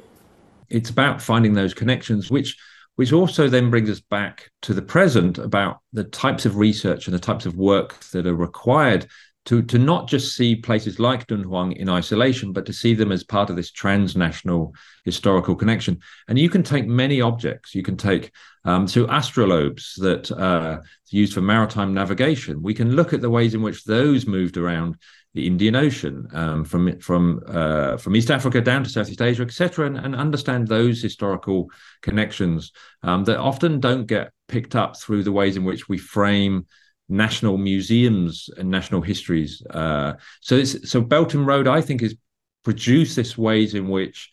It's 0.70 0.90
about 0.90 1.20
finding 1.20 1.54
those 1.54 1.74
connections, 1.74 2.30
which 2.30 2.56
which 2.96 3.12
also 3.12 3.48
then 3.48 3.70
brings 3.70 3.90
us 3.90 3.98
back 3.98 4.50
to 4.62 4.72
the 4.72 4.80
present 4.82 5.36
about 5.36 5.80
the 5.92 6.04
types 6.04 6.46
of 6.46 6.56
research 6.56 7.08
and 7.08 7.14
the 7.14 7.18
types 7.18 7.44
of 7.44 7.56
work 7.56 7.98
that 8.10 8.24
are 8.24 8.36
required 8.36 9.08
to, 9.46 9.62
to 9.62 9.78
not 9.78 10.08
just 10.08 10.36
see 10.36 10.56
places 10.56 10.98
like 10.98 11.26
Dunhuang 11.26 11.76
in 11.76 11.88
isolation, 11.88 12.52
but 12.52 12.64
to 12.66 12.72
see 12.72 12.94
them 12.94 13.12
as 13.12 13.22
part 13.22 13.50
of 13.50 13.56
this 13.56 13.70
transnational 13.70 14.74
historical 15.04 15.54
connection. 15.54 16.00
And 16.28 16.38
you 16.38 16.48
can 16.48 16.62
take 16.62 16.86
many 16.86 17.20
objects. 17.20 17.74
You 17.74 17.82
can 17.82 17.96
take 17.96 18.32
um, 18.64 18.88
so 18.88 19.06
astrolabes 19.06 20.00
that 20.00 20.30
uh, 20.32 20.80
used 21.10 21.34
for 21.34 21.42
maritime 21.42 21.92
navigation. 21.92 22.62
We 22.62 22.74
can 22.74 22.96
look 22.96 23.12
at 23.12 23.20
the 23.20 23.30
ways 23.30 23.54
in 23.54 23.62
which 23.62 23.84
those 23.84 24.26
moved 24.26 24.56
around 24.56 24.96
the 25.34 25.46
Indian 25.48 25.74
Ocean, 25.74 26.28
um, 26.32 26.64
from 26.64 27.00
from 27.00 27.42
uh, 27.48 27.96
from 27.96 28.14
East 28.14 28.30
Africa 28.30 28.60
down 28.60 28.84
to 28.84 28.90
Southeast 28.90 29.20
Asia, 29.20 29.42
etc., 29.42 29.86
and, 29.86 29.98
and, 29.98 30.14
understand 30.14 30.68
those 30.68 31.02
historical 31.02 31.68
connections 32.02 32.70
um, 33.02 33.24
that 33.24 33.38
often 33.38 33.80
don't 33.80 34.06
get 34.06 34.30
picked 34.46 34.76
up 34.76 34.96
through 34.96 35.24
the 35.24 35.32
ways 35.32 35.56
in 35.56 35.64
which 35.64 35.88
we 35.88 35.98
frame 35.98 36.66
national 37.08 37.58
museums 37.58 38.48
and 38.56 38.70
national 38.70 39.02
histories. 39.02 39.62
Uh, 39.70 40.14
so 40.40 40.56
it's 40.56 40.90
so 40.90 41.00
Belt 41.00 41.34
and 41.34 41.46
Road, 41.46 41.68
I 41.68 41.80
think, 41.80 42.00
has 42.00 42.14
produced 42.62 43.16
this 43.16 43.36
ways 43.36 43.74
in 43.74 43.88
which 43.88 44.30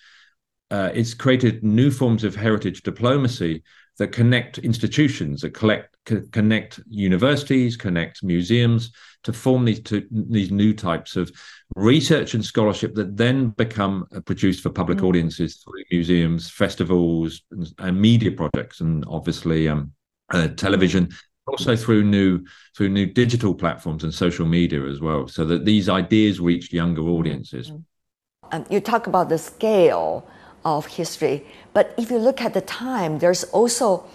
uh, 0.72 0.90
it's 0.94 1.14
created 1.14 1.64
new 1.64 1.92
forms 1.92 2.24
of 2.24 2.36
heritage 2.36 2.82
diplomacy 2.82 3.64
that 3.98 4.14
connect 4.14 4.58
institutions, 4.60 5.42
that 5.42 5.54
collect, 5.54 5.96
connect 6.32 6.80
universities, 6.90 7.76
connect 7.76 8.24
museums 8.24 8.92
to 9.24 9.34
form 9.34 9.66
these 9.66 9.82
two, 9.82 10.08
these 10.10 10.50
new 10.50 10.74
types 10.74 11.16
of 11.16 11.32
research 11.76 12.34
and 12.34 12.44
scholarship 12.44 12.96
that 12.96 13.16
then 13.16 13.50
become 13.50 14.06
uh, 14.16 14.22
produced 14.22 14.64
for 14.64 14.70
public 14.70 15.00
mm. 15.00 15.08
audiences 15.08 15.58
through 15.58 15.84
museums, 15.92 16.50
festivals, 16.50 17.42
and, 17.52 17.72
and, 17.80 18.02
media 18.02 18.32
projects, 18.32 18.82
and 18.82 19.06
obviously 19.08 19.68
um, 19.68 19.92
uh, 20.34 20.48
television. 20.50 21.10
Also 21.52 21.76
through 21.76 22.04
new 22.04 22.46
through 22.76 22.90
new 22.90 23.06
digital 23.06 23.54
platforms 23.54 24.04
and 24.04 24.14
social 24.14 24.46
media 24.46 24.84
as 24.86 25.00
well, 25.02 25.28
so 25.28 25.46
that 25.46 25.66
these 25.66 25.90
ideas 25.90 26.40
reach 26.40 26.72
younger 26.72 27.02
audiences. 27.02 27.72
Mm. 27.72 27.84
Um, 28.54 28.66
you 28.70 28.82
talk 28.82 29.08
about 29.08 29.30
the 29.30 29.38
scale 29.38 30.28
of 30.66 30.86
history. 30.86 31.46
But 31.74 31.94
if 31.98 32.12
you 32.12 32.18
look 32.18 32.42
at 32.42 32.54
the 32.54 32.62
time, 32.62 33.20
there's 33.20 33.44
also 33.46 34.06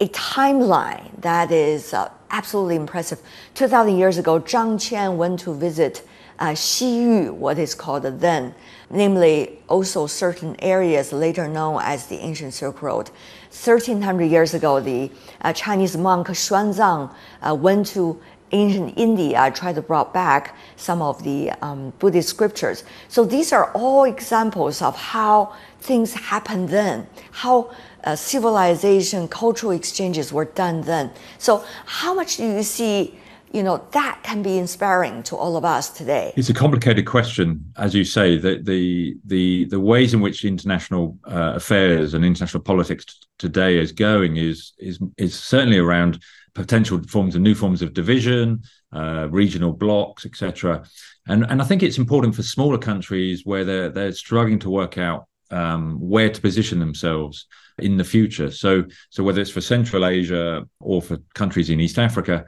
a 0.00 0.08
timeline 0.08 1.10
that 1.20 1.50
is 1.50 1.92
uh, 1.92 2.10
absolutely 2.30 2.76
impressive. 2.76 3.20
2,000 3.54 3.96
years 3.98 4.18
ago, 4.18 4.40
Zhang 4.40 4.76
Qian 4.76 5.16
went 5.16 5.40
to 5.40 5.54
visit 5.54 6.06
uh, 6.38 6.52
Xiyu, 6.52 7.32
what 7.32 7.58
is 7.58 7.74
called 7.74 8.04
then, 8.04 8.54
namely 8.88 9.58
also 9.68 10.06
certain 10.06 10.56
areas 10.60 11.12
later 11.12 11.46
known 11.46 11.80
as 11.82 12.06
the 12.06 12.16
ancient 12.16 12.54
Silk 12.54 12.80
Road. 12.80 13.10
1300 13.50 14.24
years 14.26 14.54
ago, 14.54 14.78
the 14.78 15.10
uh, 15.40 15.52
Chinese 15.52 15.96
monk 15.96 16.28
Xuanzang 16.28 17.12
uh, 17.42 17.52
went 17.54 17.86
to 17.88 18.20
ancient 18.52 18.94
India 18.96 19.50
tried 19.54 19.74
to 19.74 19.82
brought 19.82 20.14
back 20.14 20.56
some 20.76 21.02
of 21.02 21.22
the 21.24 21.50
um, 21.62 21.92
Buddhist 21.98 22.28
scriptures. 22.28 22.84
So 23.08 23.24
these 23.24 23.52
are 23.52 23.72
all 23.72 24.04
examples 24.04 24.82
of 24.82 24.96
how 24.96 25.54
things 25.80 26.14
happened 26.14 26.68
then, 26.68 27.06
how 27.30 27.72
uh, 28.04 28.16
civilization, 28.16 29.28
cultural 29.28 29.72
exchanges 29.72 30.32
were 30.32 30.44
done 30.44 30.82
then. 30.82 31.10
So 31.38 31.64
how 31.86 32.14
much 32.14 32.36
do 32.36 32.44
you 32.44 32.62
see? 32.62 33.19
You 33.52 33.64
know 33.64 33.84
that 33.92 34.20
can 34.22 34.42
be 34.42 34.58
inspiring 34.58 35.24
to 35.24 35.36
all 35.36 35.56
of 35.56 35.64
us 35.64 35.90
today. 35.90 36.32
It's 36.36 36.50
a 36.50 36.54
complicated 36.54 37.04
question, 37.04 37.72
as 37.76 37.94
you 37.94 38.04
say. 38.04 38.38
The 38.38 38.60
the 38.62 39.16
the, 39.24 39.64
the 39.64 39.80
ways 39.80 40.14
in 40.14 40.20
which 40.20 40.44
international 40.44 41.18
uh, 41.24 41.54
affairs 41.56 42.14
and 42.14 42.24
international 42.24 42.62
politics 42.62 43.04
t- 43.04 43.14
today 43.38 43.78
is 43.78 43.90
going 43.90 44.36
is 44.36 44.72
is 44.78 45.00
is 45.16 45.36
certainly 45.36 45.78
around 45.78 46.22
potential 46.54 47.02
forms 47.08 47.34
of 47.34 47.42
new 47.42 47.56
forms 47.56 47.82
of 47.82 47.92
division, 47.92 48.62
uh, 48.92 49.26
regional 49.30 49.72
blocks, 49.72 50.24
etc. 50.24 50.84
And 51.26 51.44
and 51.50 51.60
I 51.60 51.64
think 51.64 51.82
it's 51.82 51.98
important 51.98 52.36
for 52.36 52.44
smaller 52.44 52.78
countries 52.78 53.44
where 53.44 53.64
they're 53.64 53.88
they're 53.88 54.12
struggling 54.12 54.60
to 54.60 54.70
work 54.70 54.96
out 54.96 55.26
um, 55.50 55.98
where 55.98 56.30
to 56.30 56.40
position 56.40 56.78
themselves 56.78 57.46
in 57.78 57.96
the 57.96 58.04
future. 58.04 58.52
So 58.52 58.84
so 59.10 59.24
whether 59.24 59.40
it's 59.40 59.50
for 59.50 59.60
Central 59.60 60.06
Asia 60.06 60.64
or 60.78 61.02
for 61.02 61.18
countries 61.34 61.70
in 61.70 61.80
East 61.80 61.98
Africa, 61.98 62.44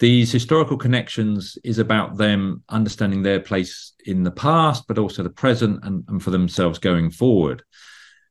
these 0.00 0.32
historical 0.32 0.78
connections 0.78 1.58
is 1.62 1.78
about 1.78 2.16
them 2.16 2.64
understanding 2.70 3.22
their 3.22 3.38
place 3.38 3.92
in 4.06 4.24
the 4.24 4.30
past, 4.30 4.88
but 4.88 4.98
also 4.98 5.22
the 5.22 5.30
present 5.30 5.84
and, 5.84 6.04
and 6.08 6.22
for 6.22 6.30
themselves 6.30 6.78
going 6.78 7.10
forward. 7.10 7.62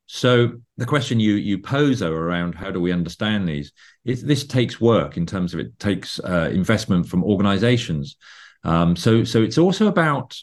So 0.07 0.53
the 0.77 0.87
question 0.87 1.19
you 1.19 1.35
you 1.35 1.59
pose 1.59 1.99
though 1.99 2.11
around 2.11 2.55
how 2.55 2.71
do 2.71 2.81
we 2.81 2.91
understand 2.91 3.47
these 3.47 3.71
is 4.03 4.23
this 4.23 4.47
takes 4.47 4.81
work 4.81 5.17
in 5.17 5.27
terms 5.27 5.53
of 5.53 5.59
it 5.59 5.77
takes 5.77 6.19
uh, 6.19 6.49
investment 6.51 7.07
from 7.07 7.23
organizations. 7.23 8.17
Um, 8.63 8.95
so 8.95 9.23
so 9.23 9.43
it's 9.43 9.59
also 9.59 9.85
about 9.85 10.35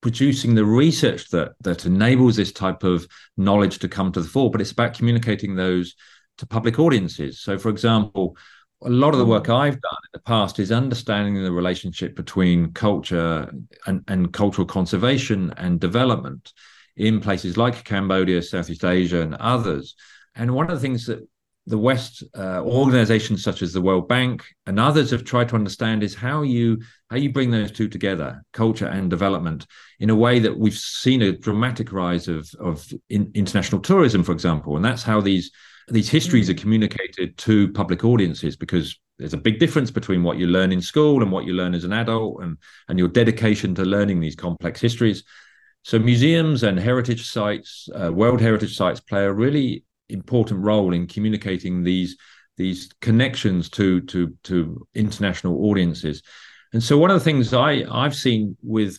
producing 0.00 0.56
the 0.56 0.64
research 0.64 1.30
that 1.30 1.52
that 1.60 1.86
enables 1.86 2.34
this 2.34 2.50
type 2.50 2.82
of 2.82 3.06
knowledge 3.36 3.78
to 3.78 3.88
come 3.88 4.10
to 4.10 4.20
the 4.20 4.28
fore, 4.28 4.50
but 4.50 4.60
it's 4.60 4.72
about 4.72 4.94
communicating 4.94 5.54
those 5.54 5.94
to 6.38 6.46
public 6.46 6.80
audiences. 6.80 7.40
So 7.40 7.56
for 7.58 7.68
example, 7.68 8.36
a 8.82 8.90
lot 8.90 9.14
of 9.14 9.18
the 9.18 9.26
work 9.26 9.48
I've 9.48 9.80
done 9.80 9.96
in 10.04 10.10
the 10.12 10.20
past 10.20 10.58
is 10.58 10.70
understanding 10.70 11.42
the 11.42 11.52
relationship 11.52 12.14
between 12.14 12.72
culture 12.72 13.50
and, 13.86 14.04
and 14.08 14.32
cultural 14.32 14.66
conservation 14.66 15.52
and 15.56 15.80
development 15.80 16.52
in 16.96 17.20
places 17.20 17.56
like 17.56 17.84
Cambodia, 17.84 18.42
Southeast 18.42 18.84
Asia, 18.84 19.22
and 19.22 19.34
others. 19.36 19.94
And 20.34 20.54
one 20.54 20.70
of 20.70 20.76
the 20.76 20.80
things 20.80 21.06
that 21.06 21.26
the 21.66 21.78
West 21.78 22.22
uh, 22.36 22.62
organizations 22.62 23.42
such 23.42 23.60
as 23.60 23.72
the 23.72 23.80
World 23.80 24.08
Bank 24.08 24.44
and 24.66 24.78
others 24.78 25.10
have 25.10 25.24
tried 25.24 25.48
to 25.48 25.56
understand 25.56 26.02
is 26.02 26.14
how 26.14 26.42
you 26.42 26.80
how 27.10 27.16
you 27.16 27.32
bring 27.32 27.50
those 27.50 27.72
two 27.72 27.88
together, 27.88 28.44
culture 28.52 28.86
and 28.86 29.10
development, 29.10 29.66
in 29.98 30.10
a 30.10 30.14
way 30.14 30.38
that 30.38 30.56
we've 30.56 30.76
seen 30.76 31.22
a 31.22 31.32
dramatic 31.32 31.92
rise 31.92 32.28
of 32.28 32.48
of 32.60 32.86
in, 33.08 33.30
international 33.34 33.80
tourism, 33.80 34.22
for 34.22 34.32
example, 34.32 34.76
and 34.76 34.84
that's 34.84 35.02
how 35.02 35.20
these 35.20 35.50
these 35.88 36.08
histories 36.08 36.50
are 36.50 36.54
mm. 36.54 36.60
communicated 36.60 37.36
to 37.38 37.72
public 37.72 38.04
audiences 38.04 38.56
because 38.56 38.98
there's 39.18 39.34
a 39.34 39.38
big 39.38 39.58
difference 39.58 39.90
between 39.90 40.22
what 40.22 40.36
you 40.36 40.46
learn 40.46 40.72
in 40.72 40.82
school 40.82 41.22
and 41.22 41.32
what 41.32 41.44
you 41.44 41.54
learn 41.54 41.74
as 41.74 41.84
an 41.84 41.92
adult 41.92 42.42
and 42.42 42.58
and 42.88 42.98
your 42.98 43.08
dedication 43.08 43.74
to 43.74 43.84
learning 43.84 44.20
these 44.20 44.36
complex 44.36 44.80
histories 44.80 45.24
so 45.86 46.00
museums 46.00 46.64
and 46.64 46.80
heritage 46.80 47.30
sites, 47.30 47.88
uh, 47.94 48.12
World 48.12 48.40
Heritage 48.40 48.76
sites, 48.76 48.98
play 48.98 49.22
a 49.22 49.32
really 49.32 49.84
important 50.08 50.64
role 50.64 50.92
in 50.92 51.06
communicating 51.06 51.84
these 51.84 52.16
these 52.56 52.90
connections 53.00 53.70
to 53.70 54.00
to 54.00 54.34
to 54.42 54.84
international 54.94 55.64
audiences. 55.64 56.24
And 56.72 56.82
so 56.82 56.98
one 56.98 57.12
of 57.12 57.14
the 57.14 57.24
things 57.24 57.54
I 57.54 57.84
I've 57.88 58.16
seen 58.16 58.56
with 58.64 58.98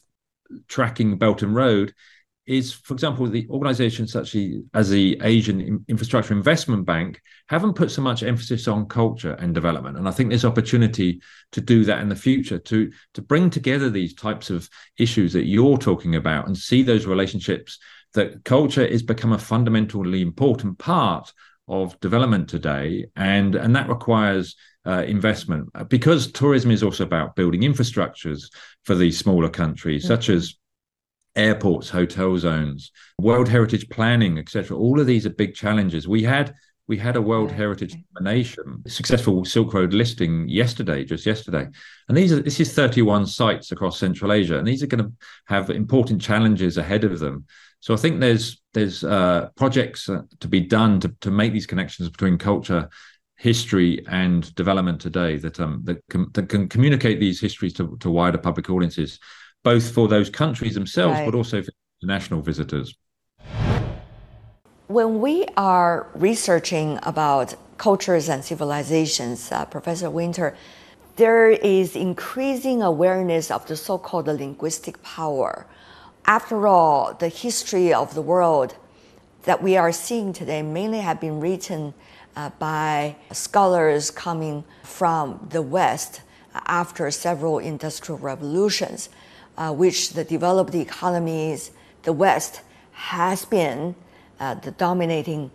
tracking 0.69 1.17
Belt 1.17 1.41
and 1.41 1.53
Road 1.53 1.93
is, 2.47 2.71
for 2.71 2.93
example, 2.93 3.27
the 3.27 3.45
organizations 3.49 4.11
such 4.11 4.35
as 4.73 4.89
the 4.89 5.19
Asian 5.21 5.85
Infrastructure 5.87 6.33
Investment 6.33 6.85
Bank 6.85 7.21
haven't 7.49 7.73
put 7.73 7.91
so 7.91 8.01
much 8.01 8.23
emphasis 8.23 8.67
on 8.67 8.87
culture 8.87 9.33
and 9.33 9.53
development. 9.53 9.97
And 9.97 10.07
I 10.07 10.11
think 10.11 10.29
there's 10.29 10.45
opportunity 10.45 11.21
to 11.51 11.61
do 11.61 11.83
that 11.83 11.99
in 11.99 12.09
the 12.09 12.15
future, 12.15 12.57
to, 12.57 12.91
to 13.15 13.21
bring 13.21 13.49
together 13.49 13.89
these 13.89 14.15
types 14.15 14.49
of 14.49 14.69
issues 14.97 15.33
that 15.33 15.45
you're 15.45 15.77
talking 15.77 16.15
about 16.15 16.47
and 16.47 16.57
see 16.57 16.83
those 16.83 17.05
relationships 17.05 17.79
that 18.13 18.45
culture 18.45 18.85
is 18.85 19.03
become 19.03 19.33
a 19.33 19.37
fundamentally 19.37 20.21
important 20.21 20.77
part 20.77 21.31
of 21.67 21.99
development 21.99 22.47
today. 22.47 23.07
And, 23.17 23.55
and 23.55 23.75
that 23.75 23.89
requires 23.89 24.55
uh, 24.85 25.03
investment 25.05 25.69
because 25.89 26.31
tourism 26.31 26.71
is 26.71 26.81
also 26.81 27.03
about 27.03 27.35
building 27.35 27.61
infrastructures 27.61 28.43
for 28.85 28.95
these 28.95 29.17
smaller 29.17 29.49
countries, 29.49 30.03
mm-hmm. 30.03 30.13
such 30.13 30.29
as 30.29 30.55
airports, 31.37 31.89
hotel 31.89 32.37
zones, 32.37 32.91
World 33.19 33.47
Heritage 33.47 33.87
planning, 33.89 34.37
etc. 34.37 34.75
All 34.75 34.99
of 34.99 35.07
these 35.07 35.25
are 35.25 35.29
big 35.29 35.55
challenges. 35.55 36.07
We 36.07 36.23
had 36.23 36.53
we 36.87 36.97
had 36.97 37.17
a 37.17 37.21
World 37.21 37.51
Heritage 37.51 37.95
nomination, 38.15 38.81
successful 38.87 39.43
Silk 39.43 39.73
Road 39.73 39.93
listing 39.93 40.47
yesterday, 40.47 41.03
just 41.03 41.25
yesterday. 41.25 41.67
And 42.07 42.17
these 42.17 42.31
are 42.31 42.41
this 42.41 42.59
is 42.59 42.73
31 42.73 43.27
sites 43.27 43.71
across 43.71 43.99
Central 43.99 44.31
Asia, 44.31 44.57
and 44.57 44.67
these 44.67 44.83
are 44.83 44.87
going 44.87 45.03
to 45.03 45.11
have 45.45 45.69
important 45.69 46.21
challenges 46.21 46.77
ahead 46.77 47.03
of 47.03 47.19
them. 47.19 47.45
So 47.79 47.93
I 47.93 47.97
think 47.97 48.19
there's 48.19 48.61
there's 48.73 49.03
uh, 49.03 49.49
projects 49.55 50.09
uh, 50.09 50.21
to 50.39 50.47
be 50.47 50.61
done 50.61 50.99
to 51.01 51.13
to 51.21 51.31
make 51.31 51.53
these 51.53 51.67
connections 51.67 52.09
between 52.09 52.37
culture, 52.37 52.89
history, 53.35 54.03
and 54.07 54.53
development 54.55 55.01
today 55.01 55.37
that 55.37 55.59
um 55.59 55.81
that 55.83 55.97
can 56.09 56.27
that 56.33 56.49
can 56.49 56.69
communicate 56.69 57.19
these 57.19 57.39
histories 57.39 57.73
to, 57.73 57.97
to 57.99 58.09
wider 58.09 58.37
public 58.37 58.69
audiences, 58.69 59.19
both 59.63 59.91
for 59.91 60.07
those 60.07 60.29
countries 60.29 60.73
themselves, 60.73 61.19
right. 61.19 61.25
but 61.25 61.35
also 61.35 61.61
for 61.61 61.71
international 62.01 62.41
visitors. 62.41 62.95
When 64.87 65.19
we 65.19 65.45
are 65.57 66.07
researching 66.15 66.99
about 67.03 67.55
cultures 67.77 68.29
and 68.29 68.43
civilizations, 68.43 69.51
uh, 69.51 69.65
Professor 69.65 70.09
Winter, 70.09 70.55
there 71.17 71.49
is 71.49 71.95
increasing 71.95 72.81
awareness 72.81 73.51
of 73.51 73.67
the 73.67 73.75
so-called 73.75 74.27
linguistic 74.27 75.01
power. 75.03 75.65
After 76.25 76.67
all, 76.67 77.13
the 77.13 77.27
history 77.27 77.93
of 77.93 78.13
the 78.13 78.21
world 78.21 78.75
that 79.43 79.63
we 79.63 79.77
are 79.77 79.91
seeing 79.91 80.33
today 80.33 80.61
mainly 80.61 80.99
have 80.99 81.19
been 81.19 81.39
written 81.39 81.93
uh, 82.35 82.51
by 82.59 83.15
scholars 83.31 84.11
coming 84.11 84.63
from 84.83 85.47
the 85.49 85.61
West 85.61 86.21
after 86.65 87.09
several 87.11 87.57
industrial 87.59 88.19
revolutions, 88.19 89.09
uh, 89.57 89.73
which 89.73 90.13
the 90.13 90.23
developed 90.23 90.75
economies, 90.75 91.71
the 92.03 92.13
West, 92.13 92.61
has 92.91 93.45
been 93.45 93.95
uh, 94.39 94.53
the 94.55 94.71
dominating 94.71 95.51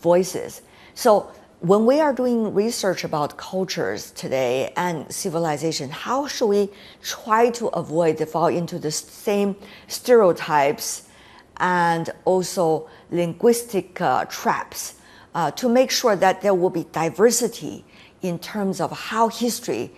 voices. 0.00 0.62
So 0.94 1.30
when 1.60 1.86
we 1.86 1.98
are 2.00 2.12
doing 2.12 2.52
research 2.52 3.04
about 3.04 3.38
cultures 3.38 4.10
today 4.10 4.72
and 4.76 5.10
civilization, 5.10 5.88
how 5.88 6.26
should 6.26 6.48
we 6.48 6.68
try 7.02 7.50
to 7.50 7.68
avoid 7.68 8.18
to 8.18 8.26
fall 8.26 8.48
into 8.48 8.78
the 8.78 8.90
same 8.90 9.56
stereotypes 9.88 11.08
and 11.56 12.10
also 12.26 12.88
linguistic 13.10 13.98
uh, 14.00 14.26
traps 14.26 14.96
uh, 15.34 15.50
to 15.52 15.68
make 15.68 15.90
sure 15.90 16.16
that 16.16 16.42
there 16.42 16.54
will 16.54 16.70
be 16.70 16.84
diversity 16.92 17.84
in 18.20 18.38
terms 18.38 18.80
of 18.80 18.90
how 18.92 19.28
history, 19.28 19.90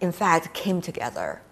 in 0.00 0.10
fact, 0.10 0.52
came 0.52 0.80
together? 0.80 1.43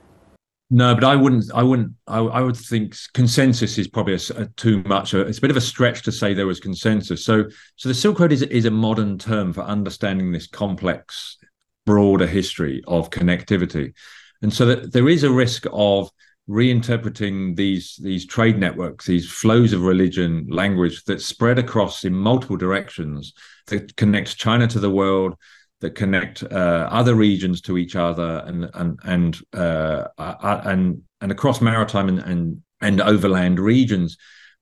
No, 0.75 0.95
but 0.95 1.05
I 1.05 1.17
wouldn't. 1.17 1.53
I 1.55 1.63
wouldn't. 1.63 1.93
I, 2.07 2.21
I 2.21 2.41
would 2.41 2.57
think 2.57 2.97
consensus 3.13 3.77
is 3.77 3.87
probably 3.87 4.15
a, 4.15 4.21
a 4.37 4.47
too 4.57 4.83
much. 4.85 5.13
It's 5.13 5.37
a 5.37 5.41
bit 5.43 5.51
of 5.51 5.57
a 5.59 5.61
stretch 5.61 6.01
to 6.05 6.13
say 6.13 6.33
there 6.33 6.47
was 6.47 6.61
consensus. 6.61 7.27
So, 7.27 7.45
so 7.77 7.91
the 7.91 7.95
Silk 7.95 8.19
Road 8.19 8.33
is 8.33 8.41
is 8.41 8.65
a 8.65 8.71
modern 8.71 9.19
term 9.19 9.53
for 9.53 9.61
understanding 9.61 10.33
this 10.33 10.47
complex, 10.47 11.37
broader 11.85 12.27
history 12.27 12.83
of 12.89 13.11
connectivity, 13.11 13.93
and 14.41 14.51
so 14.51 14.65
that 14.65 14.95
there 14.95 15.11
is 15.11 15.25
a 15.25 15.31
risk 15.31 15.67
of 15.75 16.09
reinterpreting 16.49 17.55
these 17.55 18.01
these 18.03 18.25
trade 18.25 18.59
networks, 18.59 19.05
these 19.05 19.31
flows 19.31 19.75
of 19.75 19.83
religion, 19.83 20.47
language 20.49 21.05
that 21.05 21.21
spread 21.21 21.59
across 21.59 22.03
in 22.03 22.15
multiple 22.15 22.57
directions 22.57 23.35
that 23.67 23.95
connects 23.97 24.33
China 24.33 24.67
to 24.69 24.81
the 24.81 24.91
world, 24.91 25.35
that 25.83 25.97
connect 25.97 26.45
uh, 26.45 26.89
other 26.91 27.15
regions 27.15 27.61
to 27.61 27.77
each 27.77 27.97
other 27.97 28.43
and 28.47 28.71
and 28.75 28.99
and 29.05 29.39
uh, 29.53 30.05
uh, 30.17 30.63
and 30.65 31.03
and 31.21 31.31
across 31.31 31.61
maritime 31.61 32.09
and, 32.09 32.21
and 32.21 32.63
and 32.81 33.01
overland 33.01 33.59
regions. 33.59 34.17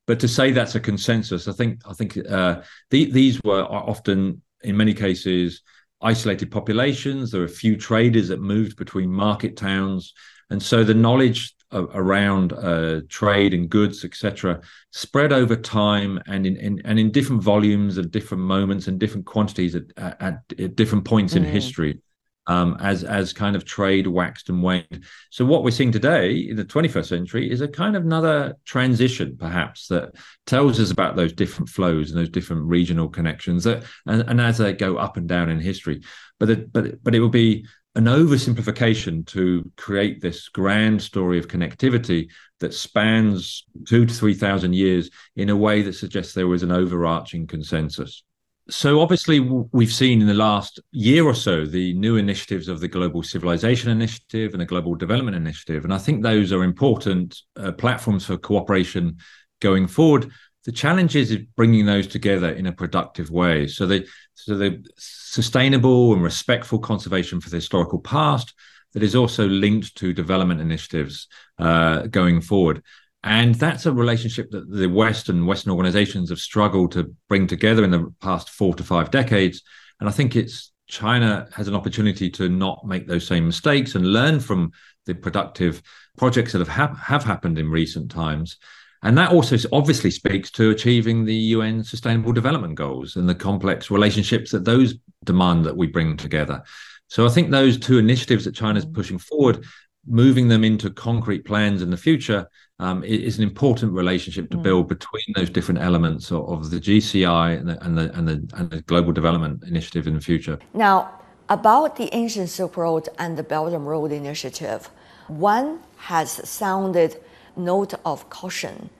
But 0.07 0.19
to 0.21 0.29
say 0.29 0.51
that's 0.51 0.75
a 0.75 0.81
consensus, 0.81 1.47
I 1.47 1.53
think 1.53 1.83
I 1.89 1.93
think 1.93 2.17
uh, 2.17 2.63
the, 2.91 3.11
these 3.13 3.39
were 3.45 3.63
often, 3.63 4.43
in 4.65 4.77
many 4.77 4.95
cases, 4.95 5.63
isolated 6.01 6.51
populations. 6.51 7.31
There 7.31 7.41
were 7.41 7.47
a 7.47 7.61
few 7.65 7.77
traders 7.77 8.29
that 8.29 8.41
moved 8.41 8.77
between 8.77 9.13
market 9.13 9.57
towns, 9.57 10.15
and 10.49 10.61
so 10.61 10.83
the 10.83 10.95
knowledge 10.95 11.55
around 11.73 12.53
uh, 12.53 13.01
trade 13.09 13.55
and 13.55 13.69
goods, 13.69 14.05
etc., 14.05 14.61
spread 14.91 15.33
over 15.33 15.57
time 15.57 16.21
and 16.27 16.47
in, 16.47 16.57
in, 16.57 16.83
and 16.85 16.99
in 16.99 17.11
different 17.11 17.43
volumes 17.43 17.99
and 17.99 18.11
different 18.11 18.43
moments 18.43 18.89
and 18.89 18.99
different 18.99 19.27
quantities 19.27 19.75
at, 19.75 19.85
at, 19.97 20.43
at 20.59 20.77
different 20.77 21.05
points 21.05 21.35
mm. 21.35 21.39
in 21.39 21.45
history. 21.45 22.01
Um, 22.47 22.79
as 22.81 23.05
as 23.05 23.33
kind 23.33 23.55
of 23.55 23.65
trade 23.65 24.09
waxed 24.09 24.49
and 24.49 24.61
waned. 24.61 25.05
So 25.31 25.45
what 25.45 25.63
we're 25.63 25.71
seeing 25.71 25.93
today 25.93 26.37
in 26.37 26.57
the 26.57 26.65
21st 26.65 27.07
century 27.07 27.49
is 27.49 27.61
a 27.61 27.69
kind 27.69 27.95
of 27.95 28.03
another 28.03 28.57
transition, 28.65 29.37
perhaps, 29.39 29.87
that 29.89 30.17
tells 30.47 30.81
us 30.81 30.91
about 30.91 31.15
those 31.15 31.33
different 31.33 31.69
flows 31.69 32.11
and 32.11 32.19
those 32.19 32.31
different 32.31 32.65
regional 32.65 33.09
connections 33.09 33.65
that 33.65 33.85
and, 34.07 34.23
and 34.23 34.41
as 34.41 34.59
they 34.59 34.73
go 34.73 34.97
up 34.97 35.17
and 35.17 35.29
down 35.29 35.49
in 35.49 35.61
history. 35.61 36.03
But 36.41 36.51
it, 36.51 36.73
but 36.73 37.05
but 37.05 37.15
it 37.15 37.21
will 37.21 37.29
be 37.29 37.67
an 37.97 38.05
oversimplification 38.05 39.27
to 39.27 39.71
create 39.77 40.21
this 40.21 40.49
grand 40.49 41.03
story 41.03 41.39
of 41.39 41.49
connectivity 41.49 42.31
that 42.61 42.73
spans 42.73 43.65
two 43.87 44.07
to 44.07 44.15
three 44.15 44.35
thousand 44.35 44.75
years 44.75 45.11
in 45.35 45.51
a 45.51 45.57
way 45.57 45.83
that 45.83 45.95
suggests 45.95 46.33
there 46.33 46.47
was 46.47 46.63
an 46.63 46.71
overarching 46.71 47.47
consensus. 47.47 48.23
So, 48.69 49.01
obviously, 49.01 49.41
we've 49.41 49.93
seen 49.93 50.21
in 50.21 50.29
the 50.29 50.35
last 50.35 50.79
year 50.93 51.25
or 51.25 51.35
so 51.35 51.67
the 51.67 51.93
new 51.95 52.17
initiatives 52.17 52.69
of 52.69 52.79
the 52.79 52.87
Global 52.87 53.25
Civilization 53.25 53.91
Initiative 53.91 54.53
and 54.53 54.61
the 54.61 54.67
Global 54.67 54.95
Development 54.95 55.37
Initiative. 55.37 55.83
And 55.83 55.93
I 55.93 55.99
think 55.99 56.23
those 56.23 56.53
are 56.53 56.63
important 56.63 57.37
uh, 57.57 57.73
platforms 57.73 58.27
for 58.27 58.37
cooperation 58.37 59.17
going 59.61 59.89
forward. 59.89 60.31
The 60.65 60.73
challenge 60.73 61.17
is 61.17 61.37
bringing 61.57 61.87
those 61.87 62.07
together 62.07 62.51
in 62.51 62.67
a 62.67 62.73
productive 62.73 63.31
way. 63.31 63.67
So, 63.67 63.87
the 63.87 64.07
so 64.35 64.57
the 64.57 64.85
sustainable 64.97 66.13
and 66.13 66.23
respectful 66.23 66.79
conservation 66.79 67.41
for 67.41 67.51
the 67.51 67.57
historical 67.57 67.99
past 67.99 68.55
that 68.93 69.03
is 69.03 69.15
also 69.15 69.47
linked 69.47 69.97
to 69.97 70.13
development 70.13 70.61
initiatives 70.61 71.29
uh, 71.59 72.03
going 72.07 72.41
forward. 72.41 72.83
And 73.23 73.55
that's 73.55 73.87
a 73.87 73.93
relationship 73.93 74.51
that 74.51 74.71
the 74.71 74.89
West 74.89 75.29
and 75.29 75.47
Western 75.47 75.73
organizations 75.73 76.31
have 76.31 76.39
struggled 76.39 76.93
to 76.93 77.15
bring 77.29 77.47
together 77.47 77.85
in 77.85 77.91
the 77.91 78.13
past 78.21 78.49
four 78.51 78.75
to 78.75 78.83
five 78.83 79.11
decades. 79.11 79.63
And 80.01 80.09
I 80.09 80.13
think 80.13 80.37
it's 80.37 80.73
China 80.89 81.47
has 81.55 81.69
an 81.69 81.75
opportunity 81.75 82.31
to 82.31 82.49
not 82.49 82.85
make 82.85 83.07
those 83.07 83.27
same 83.27 83.47
mistakes 83.47 83.95
and 83.95 84.13
learn 84.13 84.41
from 84.41 84.73
the 85.07 85.15
productive 85.15 85.83
projects 86.19 86.53
that 86.53 86.59
have, 86.59 86.69
ha- 86.69 86.95
have 86.95 87.25
happened 87.25 87.59
in 87.59 87.71
recent 87.71 88.11
times 88.11 88.57
and 89.03 89.17
that 89.17 89.33
also 89.33 89.57
obviously 89.73 90.11
speaks 90.11 90.51
to 90.53 90.71
achieving 90.71 91.25
the 91.25 91.35
UN 91.35 91.83
Sustainable 91.83 92.33
Development 92.33 92.75
Goals 92.75 93.17
and 93.17 93.29
the 93.29 93.35
complex 93.35 93.91
relationships 93.91 94.51
that 94.51 94.65
those 94.65 94.95
demand 95.25 95.65
that 95.65 95.77
we 95.77 95.87
bring 95.87 96.17
together. 96.17 96.63
So 97.09 97.27
I 97.27 97.31
think 97.31 97.51
those 97.51 97.79
two 97.79 97.99
initiatives 97.99 98.45
that 98.45 98.55
China's 98.55 98.85
pushing 98.85 99.19
forward, 99.19 99.65
moving 100.07 100.49
them 100.49 100.65
into 100.65 100.91
concrete 100.91 101.45
plans 101.45 101.83
in 101.83 101.91
the 101.91 101.97
future, 101.97 102.47
um, 102.79 103.03
is 103.05 103.37
an 103.37 103.43
important 103.43 103.93
relationship 103.93 104.51
to 104.51 104.57
mm. 104.57 104.63
build 104.63 104.89
between 104.89 105.25
those 105.35 105.51
different 105.51 105.81
elements 105.81 106.31
of, 106.31 106.49
of 106.49 106.71
the 106.71 106.81
GCI 106.81 107.59
and 107.59 107.69
the, 107.69 107.85
and 107.85 107.99
the, 107.99 108.17
and 108.17 108.29
the 108.29 108.57
and 108.57 108.71
the 108.71 108.83
Global 108.83 109.13
Development 109.13 109.63
Initiative 109.65 110.07
in 110.07 110.15
the 110.15 110.21
future. 110.21 110.59
Now, 110.73 111.21
about 111.49 111.97
the 111.97 112.09
ancient 112.15 112.49
Silk 112.49 112.77
Road 112.77 113.09
and 113.19 113.37
the 113.37 113.43
Belt 113.43 113.73
and 113.73 113.87
Road 113.87 114.13
Initiative, 114.13 114.89
one 115.27 115.81
has 115.97 116.31
sounded 116.49 117.21
note 117.65 117.95
of 118.05 118.29
caution. 118.31 118.91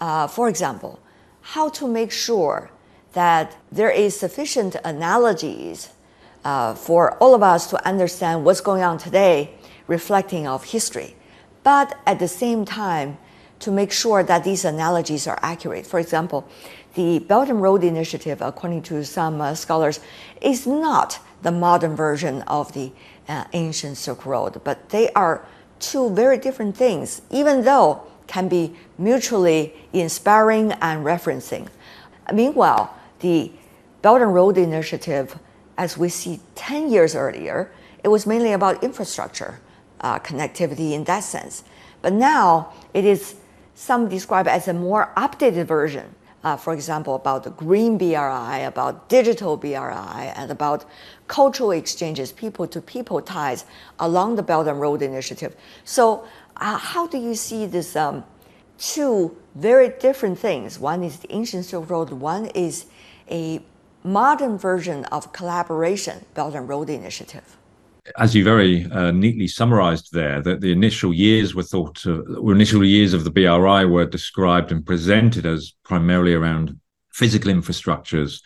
Uh, 0.00 0.26
for 0.26 0.48
example, 0.48 0.98
how 1.40 1.68
to 1.68 1.88
make 1.88 2.12
sure 2.12 2.70
that 3.12 3.56
there 3.72 3.90
is 3.90 4.18
sufficient 4.18 4.76
analogies 4.84 5.90
uh, 6.44 6.74
for 6.74 7.14
all 7.18 7.34
of 7.34 7.42
us 7.42 7.68
to 7.70 7.86
understand 7.86 8.44
what's 8.44 8.60
going 8.60 8.82
on 8.82 8.98
today, 8.98 9.50
reflecting 9.86 10.46
of 10.46 10.64
history, 10.64 11.16
but 11.62 11.98
at 12.06 12.18
the 12.18 12.28
same 12.28 12.64
time 12.64 13.18
to 13.58 13.70
make 13.70 13.92
sure 13.92 14.22
that 14.22 14.42
these 14.42 14.64
analogies 14.64 15.26
are 15.26 15.38
accurate. 15.42 15.86
For 15.86 16.00
example, 16.00 16.48
the 16.94 17.18
Belt 17.18 17.48
and 17.48 17.60
Road 17.60 17.84
Initiative, 17.84 18.40
according 18.40 18.82
to 18.84 19.04
some 19.04 19.40
uh, 19.40 19.54
scholars, 19.54 20.00
is 20.40 20.66
not 20.66 21.18
the 21.42 21.52
modern 21.52 21.94
version 21.94 22.42
of 22.42 22.72
the 22.72 22.90
uh, 23.28 23.44
ancient 23.52 23.96
Silk 23.96 24.26
Road, 24.26 24.60
but 24.64 24.88
they 24.88 25.10
are 25.12 25.46
two 25.80 26.10
very 26.10 26.38
different 26.38 26.76
things, 26.76 27.22
even 27.30 27.64
though 27.64 28.02
can 28.26 28.48
be 28.48 28.76
mutually 28.96 29.74
inspiring 29.92 30.72
and 30.80 31.04
referencing. 31.04 31.68
Meanwhile, 32.32 32.94
the 33.18 33.50
Belt 34.02 34.22
and 34.22 34.32
Road 34.32 34.56
Initiative, 34.56 35.38
as 35.76 35.98
we 35.98 36.08
see 36.08 36.40
10 36.54 36.90
years 36.90 37.14
earlier, 37.14 37.72
it 38.04 38.08
was 38.08 38.26
mainly 38.26 38.52
about 38.52 38.84
infrastructure 38.84 39.60
uh, 40.00 40.18
connectivity 40.20 40.92
in 40.92 41.04
that 41.04 41.20
sense. 41.20 41.64
But 42.02 42.12
now 42.12 42.72
it 42.94 43.04
is 43.04 43.34
some 43.74 44.08
describe 44.08 44.46
as 44.46 44.68
a 44.68 44.74
more 44.74 45.10
updated 45.16 45.66
version. 45.66 46.14
Uh, 46.42 46.56
for 46.56 46.72
example, 46.72 47.14
about 47.14 47.44
the 47.44 47.50
green 47.50 47.98
BRI, 47.98 48.62
about 48.64 49.08
digital 49.10 49.56
BRI, 49.58 50.32
and 50.36 50.50
about 50.50 50.86
cultural 51.28 51.70
exchanges, 51.70 52.32
people 52.32 52.66
to 52.66 52.80
people 52.80 53.20
ties 53.20 53.66
along 53.98 54.36
the 54.36 54.42
Belt 54.42 54.66
and 54.66 54.80
Road 54.80 55.02
Initiative. 55.02 55.54
So 55.84 56.26
uh, 56.56 56.78
how 56.78 57.06
do 57.06 57.18
you 57.18 57.34
see 57.34 57.66
this 57.66 57.94
um, 57.94 58.24
two 58.78 59.36
very 59.54 59.90
different 60.00 60.38
things? 60.38 60.78
One 60.78 61.02
is 61.02 61.18
the 61.18 61.32
ancient 61.32 61.66
Silk 61.66 61.90
Road, 61.90 62.10
one 62.10 62.46
is 62.46 62.86
a 63.30 63.60
modern 64.02 64.56
version 64.56 65.04
of 65.06 65.34
collaboration 65.34 66.24
Belt 66.32 66.54
and 66.54 66.66
Road 66.66 66.88
Initiative? 66.88 67.58
As 68.16 68.34
you 68.34 68.44
very 68.44 68.86
uh, 68.90 69.10
neatly 69.10 69.46
summarized 69.46 70.12
there, 70.12 70.40
that 70.42 70.60
the 70.60 70.72
initial 70.72 71.12
years 71.12 71.54
were 71.54 71.62
thought 71.62 71.94
to, 71.96 72.50
initial 72.50 72.84
years 72.84 73.12
of 73.12 73.24
the 73.24 73.30
BRI 73.30 73.84
were 73.84 74.06
described 74.06 74.72
and 74.72 74.84
presented 74.84 75.46
as 75.46 75.74
primarily 75.84 76.34
around 76.34 76.78
physical 77.12 77.52
infrastructures, 77.52 78.40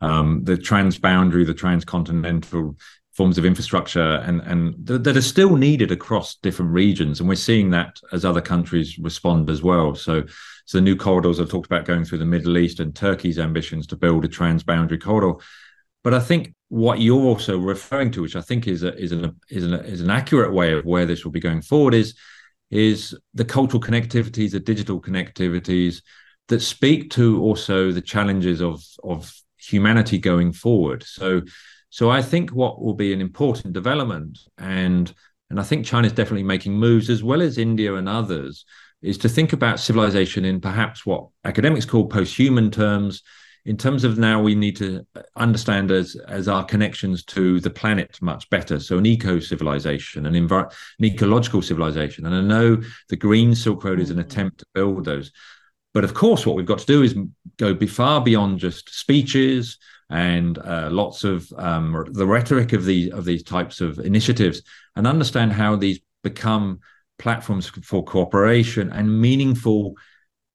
um, 0.00 0.44
the 0.44 0.56
transboundary, 0.56 1.46
the 1.46 1.54
transcontinental 1.54 2.76
forms 3.12 3.36
of 3.36 3.44
infrastructure 3.44 4.16
and 4.24 4.40
and 4.42 4.86
th- 4.86 5.02
that 5.02 5.16
are 5.16 5.22
still 5.22 5.56
needed 5.56 5.90
across 5.90 6.36
different 6.36 6.70
regions. 6.70 7.20
And 7.20 7.28
we're 7.28 7.34
seeing 7.34 7.70
that 7.70 8.00
as 8.12 8.24
other 8.24 8.40
countries 8.40 8.98
respond 8.98 9.50
as 9.50 9.62
well. 9.62 9.94
So 9.94 10.24
so 10.64 10.78
the 10.78 10.82
new 10.82 10.96
corridors 10.96 11.40
i've 11.40 11.50
talked 11.50 11.66
about 11.66 11.84
going 11.84 12.04
through 12.04 12.18
the 12.18 12.24
middle 12.24 12.56
east 12.56 12.80
and 12.80 12.94
turkey's 12.94 13.38
ambitions 13.38 13.86
to 13.88 13.96
build 13.96 14.24
a 14.24 14.28
transboundary 14.28 15.02
corridor. 15.02 15.38
But 16.02 16.14
i 16.14 16.20
think 16.20 16.54
what 16.70 17.00
you're 17.00 17.22
also 17.22 17.58
referring 17.58 18.10
to 18.10 18.22
which 18.22 18.36
i 18.36 18.40
think 18.40 18.66
is 18.66 18.82
a, 18.82 18.96
is 18.96 19.12
an 19.12 19.36
is 19.50 19.64
an 19.64 19.74
is 19.74 20.00
an 20.00 20.10
accurate 20.10 20.52
way 20.52 20.72
of 20.72 20.84
where 20.84 21.04
this 21.04 21.24
will 21.24 21.32
be 21.32 21.40
going 21.40 21.62
forward 21.62 21.94
is 21.94 22.14
is 22.70 23.14
the 23.34 23.44
cultural 23.44 23.82
connectivities 23.82 24.52
the 24.52 24.60
digital 24.60 25.00
connectivities 25.00 26.02
that 26.48 26.60
speak 26.60 27.10
to 27.10 27.42
also 27.42 27.92
the 27.92 28.00
challenges 28.00 28.62
of 28.62 28.82
of 29.04 29.32
humanity 29.58 30.16
going 30.18 30.52
forward 30.52 31.02
so 31.02 31.42
so 31.90 32.08
I 32.08 32.22
think 32.22 32.50
what 32.50 32.80
will 32.80 32.94
be 32.94 33.12
an 33.12 33.20
important 33.20 33.74
development, 33.74 34.38
and 34.56 35.12
and 35.50 35.58
I 35.58 35.64
think 35.64 35.84
China 35.84 36.06
is 36.06 36.12
definitely 36.12 36.44
making 36.44 36.74
moves 36.74 37.10
as 37.10 37.24
well 37.24 37.42
as 37.42 37.58
India 37.58 37.94
and 37.96 38.08
others, 38.08 38.64
is 39.02 39.18
to 39.18 39.28
think 39.28 39.52
about 39.52 39.80
civilization 39.80 40.44
in 40.44 40.60
perhaps 40.60 41.04
what 41.04 41.26
academics 41.44 41.84
call 41.84 42.06
post-human 42.06 42.70
terms. 42.70 43.22
In 43.64 43.76
terms 43.76 44.04
of 44.04 44.18
now, 44.18 44.40
we 44.42 44.54
need 44.54 44.76
to 44.76 45.06
understand 45.36 45.90
as 45.90 46.16
as 46.28 46.48
our 46.48 46.64
connections 46.64 47.24
to 47.24 47.60
the 47.60 47.70
planet 47.70 48.18
much 48.22 48.48
better. 48.50 48.80
So 48.80 48.98
an 48.98 49.06
eco 49.06 49.38
civilization, 49.38 50.26
an, 50.26 50.34
envir- 50.34 50.72
an 50.98 51.04
ecological 51.04 51.62
civilization, 51.62 52.26
and 52.26 52.34
I 52.34 52.40
know 52.40 52.82
the 53.08 53.16
Green 53.16 53.54
Silk 53.54 53.84
Road 53.84 54.00
is 54.00 54.10
an 54.10 54.16
mm-hmm. 54.16 54.30
attempt 54.30 54.58
to 54.58 54.66
build 54.74 55.04
those. 55.04 55.30
But 55.92 56.04
of 56.04 56.14
course, 56.14 56.46
what 56.46 56.56
we've 56.56 56.66
got 56.66 56.78
to 56.78 56.86
do 56.86 57.02
is 57.02 57.16
go 57.58 57.74
be 57.74 57.86
far 57.86 58.22
beyond 58.22 58.60
just 58.60 58.94
speeches 58.94 59.76
and 60.08 60.58
uh, 60.58 60.88
lots 60.90 61.24
of 61.24 61.52
um, 61.56 62.06
the 62.12 62.26
rhetoric 62.26 62.72
of 62.72 62.84
these 62.84 63.12
of 63.12 63.24
these 63.24 63.42
types 63.42 63.80
of 63.80 63.98
initiatives, 63.98 64.62
and 64.96 65.06
understand 65.06 65.52
how 65.52 65.76
these 65.76 66.00
become 66.22 66.80
platforms 67.18 67.70
for 67.82 68.02
cooperation 68.02 68.90
and 68.90 69.20
meaningful 69.20 69.94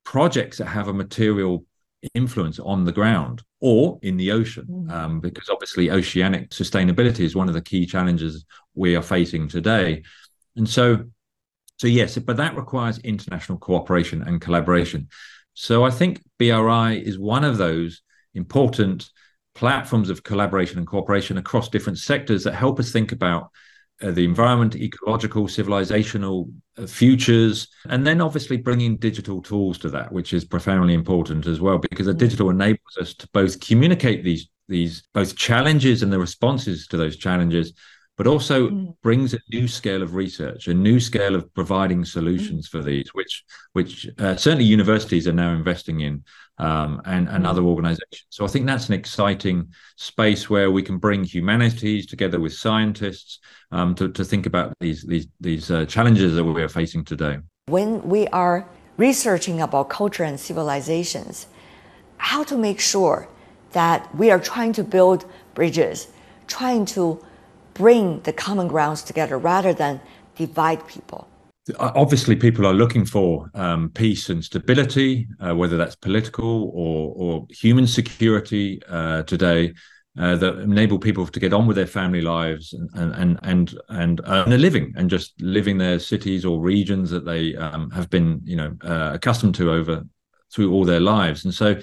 projects 0.04 0.58
that 0.58 0.66
have 0.66 0.88
a 0.88 0.94
material 0.94 1.64
influence 2.14 2.60
on 2.60 2.86
the 2.86 2.92
ground 2.92 3.44
or 3.62 4.00
in 4.02 4.18
the 4.18 4.32
ocean, 4.32 4.66
mm. 4.70 4.92
um, 4.92 5.20
because 5.20 5.50
obviously 5.50 5.92
oceanic 5.92 6.50
sustainability 6.50 7.22
is 7.22 7.36
one 7.36 7.48
of 7.48 7.54
the 7.54 7.62
key 7.62 7.86
challenges 7.86 8.46
we 8.74 8.96
are 8.96 9.02
facing 9.02 9.48
today, 9.48 10.04
and 10.56 10.68
so. 10.68 11.06
So 11.78 11.88
yes, 11.88 12.18
but 12.18 12.38
that 12.38 12.56
requires 12.56 13.00
international 13.00 13.58
cooperation 13.58 14.22
and 14.22 14.40
collaboration. 14.40 15.10
So 15.56 15.84
I 15.84 15.90
think 15.90 16.22
BRI 16.40 17.04
is 17.06 17.20
one 17.20 17.44
of 17.44 17.58
those 17.58 18.02
important 18.34 19.10
platforms 19.56 20.10
of 20.10 20.22
collaboration 20.24 20.78
and 20.78 20.86
cooperation 20.86 21.38
across 21.38 21.70
different 21.70 21.98
sectors 21.98 22.44
that 22.44 22.54
help 22.54 22.80
us 22.80 22.92
think 22.92 23.12
about 23.12 23.52
uh, 24.02 24.12
the 24.12 24.26
environment, 24.26 24.76
ecological, 24.76 25.48
civilizational 25.48 26.52
uh, 26.78 26.86
futures, 26.86 27.68
and 27.90 28.06
then 28.06 28.22
obviously 28.22 28.58
bringing 28.58 28.98
digital 28.98 29.42
tools 29.42 29.78
to 29.78 29.90
that, 29.90 30.12
which 30.12 30.34
is 30.34 30.44
profoundly 30.44 30.94
important 30.94 31.48
as 31.48 31.62
well, 31.62 31.78
because 31.78 32.06
the 32.06 32.14
mm. 32.14 32.18
digital 32.18 32.50
enables 32.50 32.98
us 33.00 33.14
to 33.14 33.28
both 33.34 33.60
communicate 33.60 34.24
these 34.24 34.50
these 34.68 35.04
both 35.14 35.36
challenges 35.36 36.02
and 36.02 36.12
the 36.12 36.20
responses 36.20 36.88
to 36.88 36.98
those 36.98 37.18
challenges, 37.18 37.74
but 38.18 38.28
also 38.28 38.70
mm. 38.70 38.96
brings 39.02 39.34
a 39.34 39.40
new 39.52 39.68
scale 39.68 40.02
of 40.02 40.16
research, 40.16 40.68
a 40.68 40.74
new 40.74 41.00
scale 41.00 41.36
of 41.36 41.54
providing 41.54 42.04
solutions 42.04 42.68
mm. 42.68 42.72
for 42.72 42.82
these, 42.82 43.14
which 43.14 43.44
which 43.74 44.10
uh, 44.18 44.36
certainly 44.36 44.66
universities 44.66 45.28
are 45.28 45.34
now 45.34 45.54
investing 45.54 46.02
in, 46.02 46.24
um, 46.58 47.02
and 47.06 47.28
and 47.28 47.44
mm. 47.44 47.50
other 47.50 47.64
organisations. 47.64 48.26
So 48.30 48.46
I 48.46 48.48
think 48.48 48.66
that's 48.66 48.88
an 48.88 48.94
exciting 48.94 49.74
space 49.98 50.50
where 50.50 50.72
we 50.72 50.82
can 50.82 50.98
bring 50.98 51.24
humanities 51.24 52.06
together 52.06 52.40
with 52.40 52.54
scientists 52.54 53.40
um, 53.72 53.96
to 53.96 54.12
to 54.12 54.24
think 54.24 54.46
about 54.46 54.74
these 54.80 55.04
these 55.04 55.28
these 55.40 55.72
uh, 55.72 55.86
challenges 55.86 56.36
that 56.36 56.44
we 56.44 56.62
are 56.62 56.70
facing 56.70 57.04
today. 57.04 57.40
When 57.68 58.02
we 58.08 58.28
are 58.28 58.68
researching 58.98 59.62
about 59.62 59.90
culture 59.90 60.24
and 60.24 60.40
civilizations, 60.40 61.48
how 62.18 62.44
to 62.44 62.58
make 62.58 62.80
sure 62.80 63.28
that 63.72 64.14
we 64.16 64.32
are 64.32 64.40
trying 64.40 64.72
to 64.74 64.84
build 64.84 65.26
bridges, 65.54 66.08
trying 66.48 66.86
to 66.86 67.24
bring 67.74 68.22
the 68.22 68.32
common 68.32 68.68
grounds 68.68 69.04
together 69.04 69.38
rather 69.38 69.74
than 69.74 70.00
divide 70.36 70.88
people. 70.88 71.28
Obviously, 71.80 72.36
people 72.36 72.66
are 72.66 72.74
looking 72.74 73.06
for 73.06 73.50
um, 73.56 73.90
peace 73.90 74.30
and 74.30 74.44
stability, 74.44 75.28
uh, 75.40 75.56
whether 75.56 75.78
that's 75.78 75.96
political 75.96 76.72
or, 76.74 77.14
or 77.16 77.48
human 77.50 77.88
security 77.88 78.82
uh, 78.88 79.24
today. 79.24 79.74
Uh, 80.18 80.34
that 80.38 80.60
enable 80.60 80.98
people 80.98 81.28
to 81.28 81.42
get 81.42 81.52
on 81.52 81.68
with 81.68 81.76
their 81.76 81.86
family 81.86 82.22
lives 82.22 82.72
and 82.72 83.14
and 83.16 83.38
and 83.44 83.78
and 83.90 84.22
earn 84.28 84.54
a 84.54 84.58
living 84.58 84.94
and 84.96 85.10
just 85.10 85.34
living 85.42 85.78
their 85.78 86.00
cities 86.00 86.46
or 86.46 86.62
regions 86.62 87.10
that 87.10 87.26
they 87.26 87.54
um, 87.58 87.92
have 87.92 88.10
been 88.10 88.40
you 88.46 88.56
know 88.56 88.74
uh, 88.86 89.12
accustomed 89.14 89.54
to 89.54 89.70
over 89.70 90.06
through 90.54 90.72
all 90.72 90.86
their 90.86 91.02
lives 91.02 91.44
and 91.44 91.54
so 91.54 91.76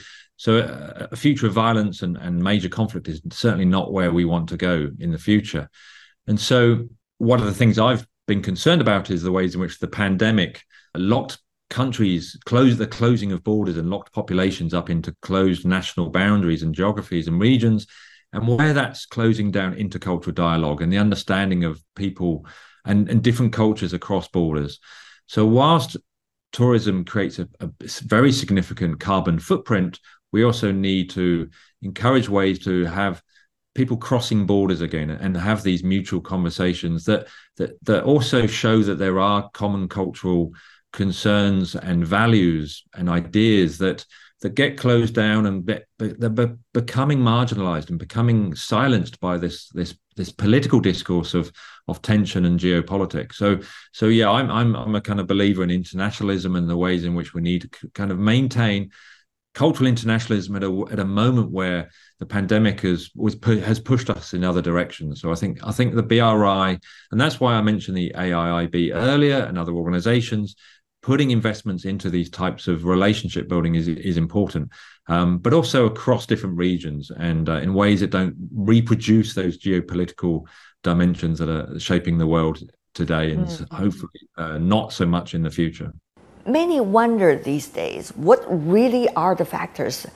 so 0.43 0.57
a, 0.59 1.09
a 1.13 1.17
future 1.17 1.47
of 1.47 1.53
violence 1.53 2.03
and, 2.03 2.17
and 2.17 2.43
major 2.43 2.69
conflict 2.69 3.07
is 3.07 3.23
certainly 3.31 3.65
not 3.65 3.93
where 3.93 4.11
we 4.11 4.25
want 4.25 4.49
to 4.49 4.57
go 4.57 4.91
in 4.99 5.13
the 5.13 5.19
future. 5.19 5.71
And 6.27 6.41
so 6.41 6.89
one 7.19 7.39
of 7.39 7.47
the 7.47 7.55
things 7.55 7.79
I've 7.79 8.05
been 8.27 8.43
concerned 8.43 8.81
about 8.81 9.11
is 9.11 9.23
the 9.23 9.33
ways 9.33 9.55
in 9.55 9.61
which 9.61 9.79
the 9.79 9.89
pandemic 9.89 10.63
locked 10.95 11.39
countries, 11.71 12.39
closed 12.45 12.79
the 12.79 12.87
closing 12.87 13.33
of 13.33 13.43
borders 13.43 13.79
and 13.79 13.89
locked 13.89 14.13
populations 14.13 14.75
up 14.75 14.91
into 14.91 15.17
closed 15.23 15.67
national 15.67 16.11
boundaries 16.11 16.63
and 16.63 16.75
geographies 16.75 17.29
and 17.29 17.41
regions, 17.41 17.87
and 18.33 18.47
where 18.47 18.75
that's 18.75 19.07
closing 19.07 19.51
down 19.51 19.75
intercultural 19.75 20.35
dialogue 20.35 20.83
and 20.83 20.93
the 20.93 20.99
understanding 20.99 21.65
of 21.65 21.83
people 21.97 22.47
and, 22.85 23.09
and 23.09 23.23
different 23.23 23.53
cultures 23.53 23.93
across 23.93 24.29
borders. 24.29 24.81
So 25.27 25.47
whilst 25.47 25.97
tourism 26.53 27.05
creates 27.05 27.39
a, 27.39 27.49
a, 27.61 27.71
very 28.03 28.33
significant 28.33 29.01
carbon 29.01 29.39
footprint, 29.39 29.99
we 30.31 30.45
also 30.45 30.73
need 30.73 31.11
to 31.11 31.49
encourage 31.81 32.29
ways 32.29 32.59
to 32.61 32.85
have 32.85 33.23
people 33.75 33.97
crossing 33.97 34.47
borders 34.47 34.81
again 34.81 35.11
and 35.11 35.37
have 35.37 35.63
these 35.63 35.83
mutual 35.83 36.21
conversations 36.21 37.05
that 37.05 37.27
that 37.57 37.83
that 37.85 38.05
also 38.05 38.47
show 38.47 38.83
that 38.83 38.99
there 38.99 39.19
are 39.19 39.51
common 39.51 39.89
cultural 39.89 40.53
concerns 40.93 41.75
and 41.75 42.07
values 42.07 42.85
and 42.95 43.09
ideas 43.09 43.79
that 43.79 44.05
that 44.43 44.55
get 44.57 44.77
closed 44.77 45.15
down 45.15 45.47
and 45.47 45.65
be, 45.65 45.79
they're 45.99 46.57
becoming 46.75 47.21
marginalized 47.21 47.91
and 47.91 47.99
becoming 47.99 48.55
silenced 48.55 49.21
by 49.21 49.39
this 49.39 49.69
this 49.71 49.95
this 50.17 50.31
political 50.31 50.81
discourse 50.81 51.33
of 51.33 51.51
of 51.89 52.03
tension 52.03 52.45
and 52.45 52.61
geopolitics. 52.61 53.35
So 53.35 53.61
so 53.93 54.07
yeah, 54.07 54.31
I'm 54.31 54.51
I'm 54.51 54.77
I'm 54.77 54.95
a 54.95 55.01
kind 55.01 55.21
of 55.21 55.27
believer 55.27 55.63
in 55.63 55.71
internationalism 55.71 56.57
and 56.57 56.69
the 56.69 56.77
ways 56.77 57.05
in 57.05 57.15
which 57.15 57.33
we 57.35 57.41
need 57.41 57.63
to 57.63 57.91
kind 57.95 58.11
of 58.11 58.19
maintain 58.19 58.91
cultural 59.55 59.87
internationalism 59.87 60.57
at 60.57 60.65
a 60.65 60.85
at 60.91 60.99
a 60.99 61.05
moment 61.05 61.51
where 61.51 61.91
the 62.19 62.27
pandemic 62.27 62.81
has 62.81 63.11
was 63.15 63.37
has 63.45 63.79
pushed 63.79 64.11
us 64.11 64.35
in 64.35 64.45
other 64.45 64.63
directions. 64.63 65.21
So 65.21 65.31
I 65.31 65.35
think 65.35 65.59
I 65.67 65.73
think 65.73 65.95
the 65.95 66.03
BRI, 66.03 66.79
and 67.11 67.21
that's 67.21 67.41
why 67.41 67.55
I 67.55 67.63
mentioned 67.63 67.97
the 67.97 68.13
AIIB 68.17 68.95
earlier 68.95 69.39
and 69.39 69.59
other 69.59 69.73
organisations 69.73 70.57
putting 71.03 71.33
investments 71.33 71.85
into 71.85 72.09
these 72.09 72.31
types 72.31 72.69
of 72.69 72.85
relationship 72.85 73.49
building 73.49 73.75
is 73.75 73.89
is 73.89 74.17
important, 74.17 74.71
um, 75.09 75.39
but 75.39 75.53
also 75.53 75.87
across 75.87 76.27
different 76.27 76.57
regions 76.57 77.11
and 77.11 77.49
uh, 77.49 77.59
in 77.59 77.75
ways 77.75 78.01
that 78.01 78.11
don't 78.11 78.35
reproduce 78.55 79.35
those 79.35 79.59
geopolitical 79.59 80.47
dimensions 80.83 81.39
that 81.39 81.49
are 81.49 81.79
shaping 81.79 82.19
the 82.19 82.27
world 82.27 82.63
today 82.95 83.33
and 83.33 83.47
mm-hmm. 83.47 83.75
hopefully 83.75 84.11
uh, 84.37 84.59
not 84.59 84.93
so 84.93 85.07
much 85.07 85.35
in 85.35 85.43
the 85.43 85.51
future. 85.51 85.93
Many 86.47 86.81
wonder 86.81 87.37
these 87.37 87.69
days 87.69 88.11
what 88.17 88.45
really 88.49 89.09
are 89.11 89.35
the 89.35 89.45
factors 89.45 90.07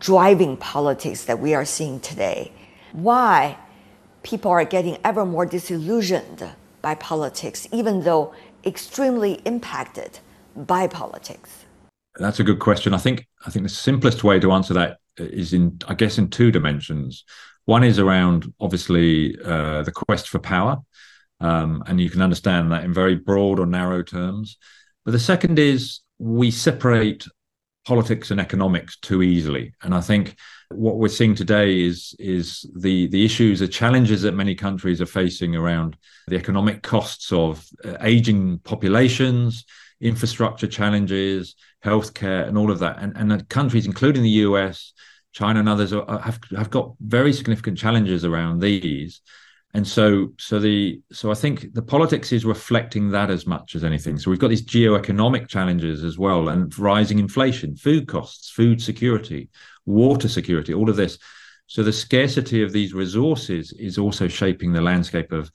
driving 0.00 0.56
politics 0.56 1.24
that 1.26 1.38
we 1.38 1.54
are 1.54 1.64
seeing 1.64 2.00
today. 2.00 2.50
Why 2.92 3.56
people 4.24 4.50
are 4.50 4.64
getting 4.64 4.98
ever 5.04 5.24
more 5.24 5.46
disillusioned 5.46 6.50
by 6.82 6.96
politics, 6.96 7.68
even 7.72 8.02
though 8.02 8.34
extremely 8.64 9.34
impacted 9.44 10.18
by 10.56 10.88
politics. 10.88 11.64
That's 12.16 12.40
a 12.40 12.44
good 12.44 12.58
question. 12.58 12.92
I 12.92 12.98
think 12.98 13.26
I 13.46 13.50
think 13.50 13.62
the 13.62 13.68
simplest 13.68 14.24
way 14.24 14.40
to 14.40 14.50
answer 14.50 14.74
that 14.74 14.98
is 15.16 15.52
in 15.52 15.78
I 15.86 15.94
guess 15.94 16.18
in 16.18 16.28
two 16.28 16.50
dimensions. 16.50 17.24
One 17.66 17.84
is 17.84 18.00
around 18.00 18.52
obviously 18.58 19.36
uh, 19.44 19.82
the 19.82 19.92
quest 19.92 20.28
for 20.28 20.40
power, 20.40 20.78
um, 21.40 21.84
and 21.86 22.00
you 22.00 22.10
can 22.10 22.22
understand 22.22 22.72
that 22.72 22.82
in 22.82 22.92
very 22.92 23.14
broad 23.14 23.60
or 23.60 23.66
narrow 23.66 24.02
terms. 24.02 24.56
The 25.08 25.18
second 25.18 25.58
is 25.58 26.00
we 26.18 26.50
separate 26.50 27.24
politics 27.86 28.30
and 28.30 28.38
economics 28.38 28.98
too 28.98 29.22
easily. 29.22 29.72
And 29.82 29.94
I 29.94 30.02
think 30.02 30.36
what 30.68 30.98
we're 30.98 31.08
seeing 31.08 31.34
today 31.34 31.80
is 31.80 32.14
is 32.18 32.70
the 32.76 33.06
the 33.08 33.24
issues, 33.24 33.60
the 33.60 33.68
challenges 33.68 34.20
that 34.22 34.32
many 34.32 34.54
countries 34.54 35.00
are 35.00 35.06
facing 35.06 35.56
around 35.56 35.96
the 36.26 36.36
economic 36.36 36.82
costs 36.82 37.32
of 37.32 37.66
uh, 37.86 37.96
aging 38.02 38.58
populations, 38.58 39.64
infrastructure 40.02 40.66
challenges, 40.66 41.54
healthcare, 41.82 42.46
and 42.46 42.58
all 42.58 42.70
of 42.70 42.78
that. 42.80 42.98
And 42.98 43.16
and 43.16 43.48
countries, 43.48 43.86
including 43.86 44.22
the 44.22 44.44
US, 44.46 44.92
China, 45.32 45.60
and 45.60 45.70
others, 45.70 45.94
are, 45.94 46.18
have 46.18 46.38
have 46.54 46.68
got 46.68 46.92
very 47.00 47.32
significant 47.32 47.78
challenges 47.78 48.26
around 48.26 48.60
these 48.60 49.22
and 49.74 49.86
so 49.86 50.32
so 50.38 50.58
the 50.58 51.00
so 51.12 51.30
i 51.30 51.34
think 51.34 51.74
the 51.74 51.82
politics 51.82 52.32
is 52.32 52.44
reflecting 52.44 53.10
that 53.10 53.30
as 53.30 53.46
much 53.46 53.74
as 53.74 53.84
anything. 53.84 54.18
So 54.18 54.30
we've 54.30 54.40
got 54.40 54.48
these 54.48 54.62
geo-economic 54.62 55.48
challenges 55.48 56.04
as 56.04 56.18
well 56.18 56.48
and 56.48 56.76
rising 56.78 57.18
inflation 57.18 57.76
food 57.76 58.08
costs 58.08 58.50
food 58.50 58.80
security 58.80 59.50
water 59.84 60.28
security 60.28 60.72
all 60.72 60.88
of 60.88 60.96
this. 60.96 61.18
So 61.66 61.82
the 61.82 61.92
scarcity 61.92 62.62
of 62.62 62.72
these 62.72 62.94
resources 62.94 63.72
is 63.72 63.98
also 63.98 64.26
shaping 64.26 64.72
the 64.72 64.80
landscape 64.80 65.32
of 65.32 65.50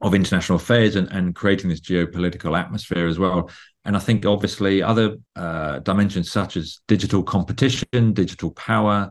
of 0.00 0.14
international 0.14 0.56
affairs 0.56 0.94
and, 0.94 1.10
and 1.10 1.34
creating 1.34 1.68
this 1.68 1.80
geopolitical 1.80 2.58
atmosphere 2.58 3.06
as 3.06 3.18
well. 3.18 3.50
And 3.84 3.96
i 3.96 4.00
think 4.00 4.24
obviously 4.24 4.82
other 4.82 5.16
uh, 5.36 5.80
dimensions 5.80 6.30
such 6.30 6.56
as 6.56 6.80
digital 6.88 7.22
competition 7.22 8.14
digital 8.14 8.50
power 8.52 9.10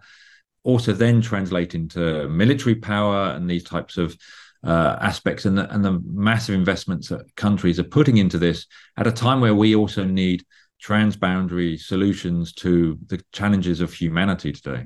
also 0.63 0.91
then 0.91 1.21
translate 1.21 1.75
into 1.75 2.27
military 2.27 2.75
power 2.75 3.31
and 3.31 3.49
these 3.49 3.63
types 3.63 3.97
of 3.97 4.17
uh, 4.67 4.97
aspects 4.99 5.45
and 5.45 5.57
the, 5.57 5.73
and 5.73 5.83
the 5.83 6.01
massive 6.13 6.53
investments 6.53 7.07
that 7.07 7.35
countries 7.35 7.79
are 7.79 7.85
putting 7.85 8.17
into 8.17 8.37
this 8.37 8.67
at 8.97 9.07
a 9.07 9.11
time 9.11 9.39
where 9.39 9.55
we 9.55 9.73
also 9.73 10.03
need 10.03 10.43
transboundary 10.83 11.79
solutions 11.79 12.53
to 12.53 12.99
the 13.07 13.19
challenges 13.31 13.79
of 13.79 13.93
humanity 13.93 14.51
today. 14.51 14.85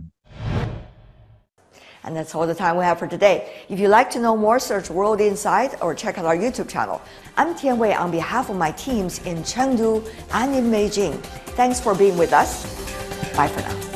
And 2.04 2.16
that's 2.16 2.34
all 2.34 2.48
the 2.48 2.56
time 2.56 2.78
we 2.78 2.84
have 2.84 2.98
for 2.98 3.08
today. 3.08 3.64
If 3.70 3.80
you'd 3.80 3.90
like 3.90 4.10
to 4.12 4.20
know 4.20 4.36
more, 4.38 4.60
search 4.60 4.90
World 4.90 5.20
Insight 5.20 5.82
or 5.82 5.94
check 5.94 6.18
out 6.18 6.26
our 6.26 6.38
YouTube 6.38 6.70
channel. 6.70 7.02
I'm 7.38 7.56
Tian 7.56 7.78
Wei 7.78 7.94
on 7.94 8.12
behalf 8.12 8.50
of 8.50 8.58
my 8.58 8.72
teams 8.72 9.20
in 9.26 9.38
Chengdu 9.38 10.08
and 10.34 10.56
in 10.56 10.72
Beijing. 10.72 11.20
Thanks 11.56 11.80
for 11.80 11.94
being 11.94 12.18
with 12.18 12.34
us. 12.34 12.66
Bye 13.36 13.48
for 13.48 13.62
now. 13.62 13.91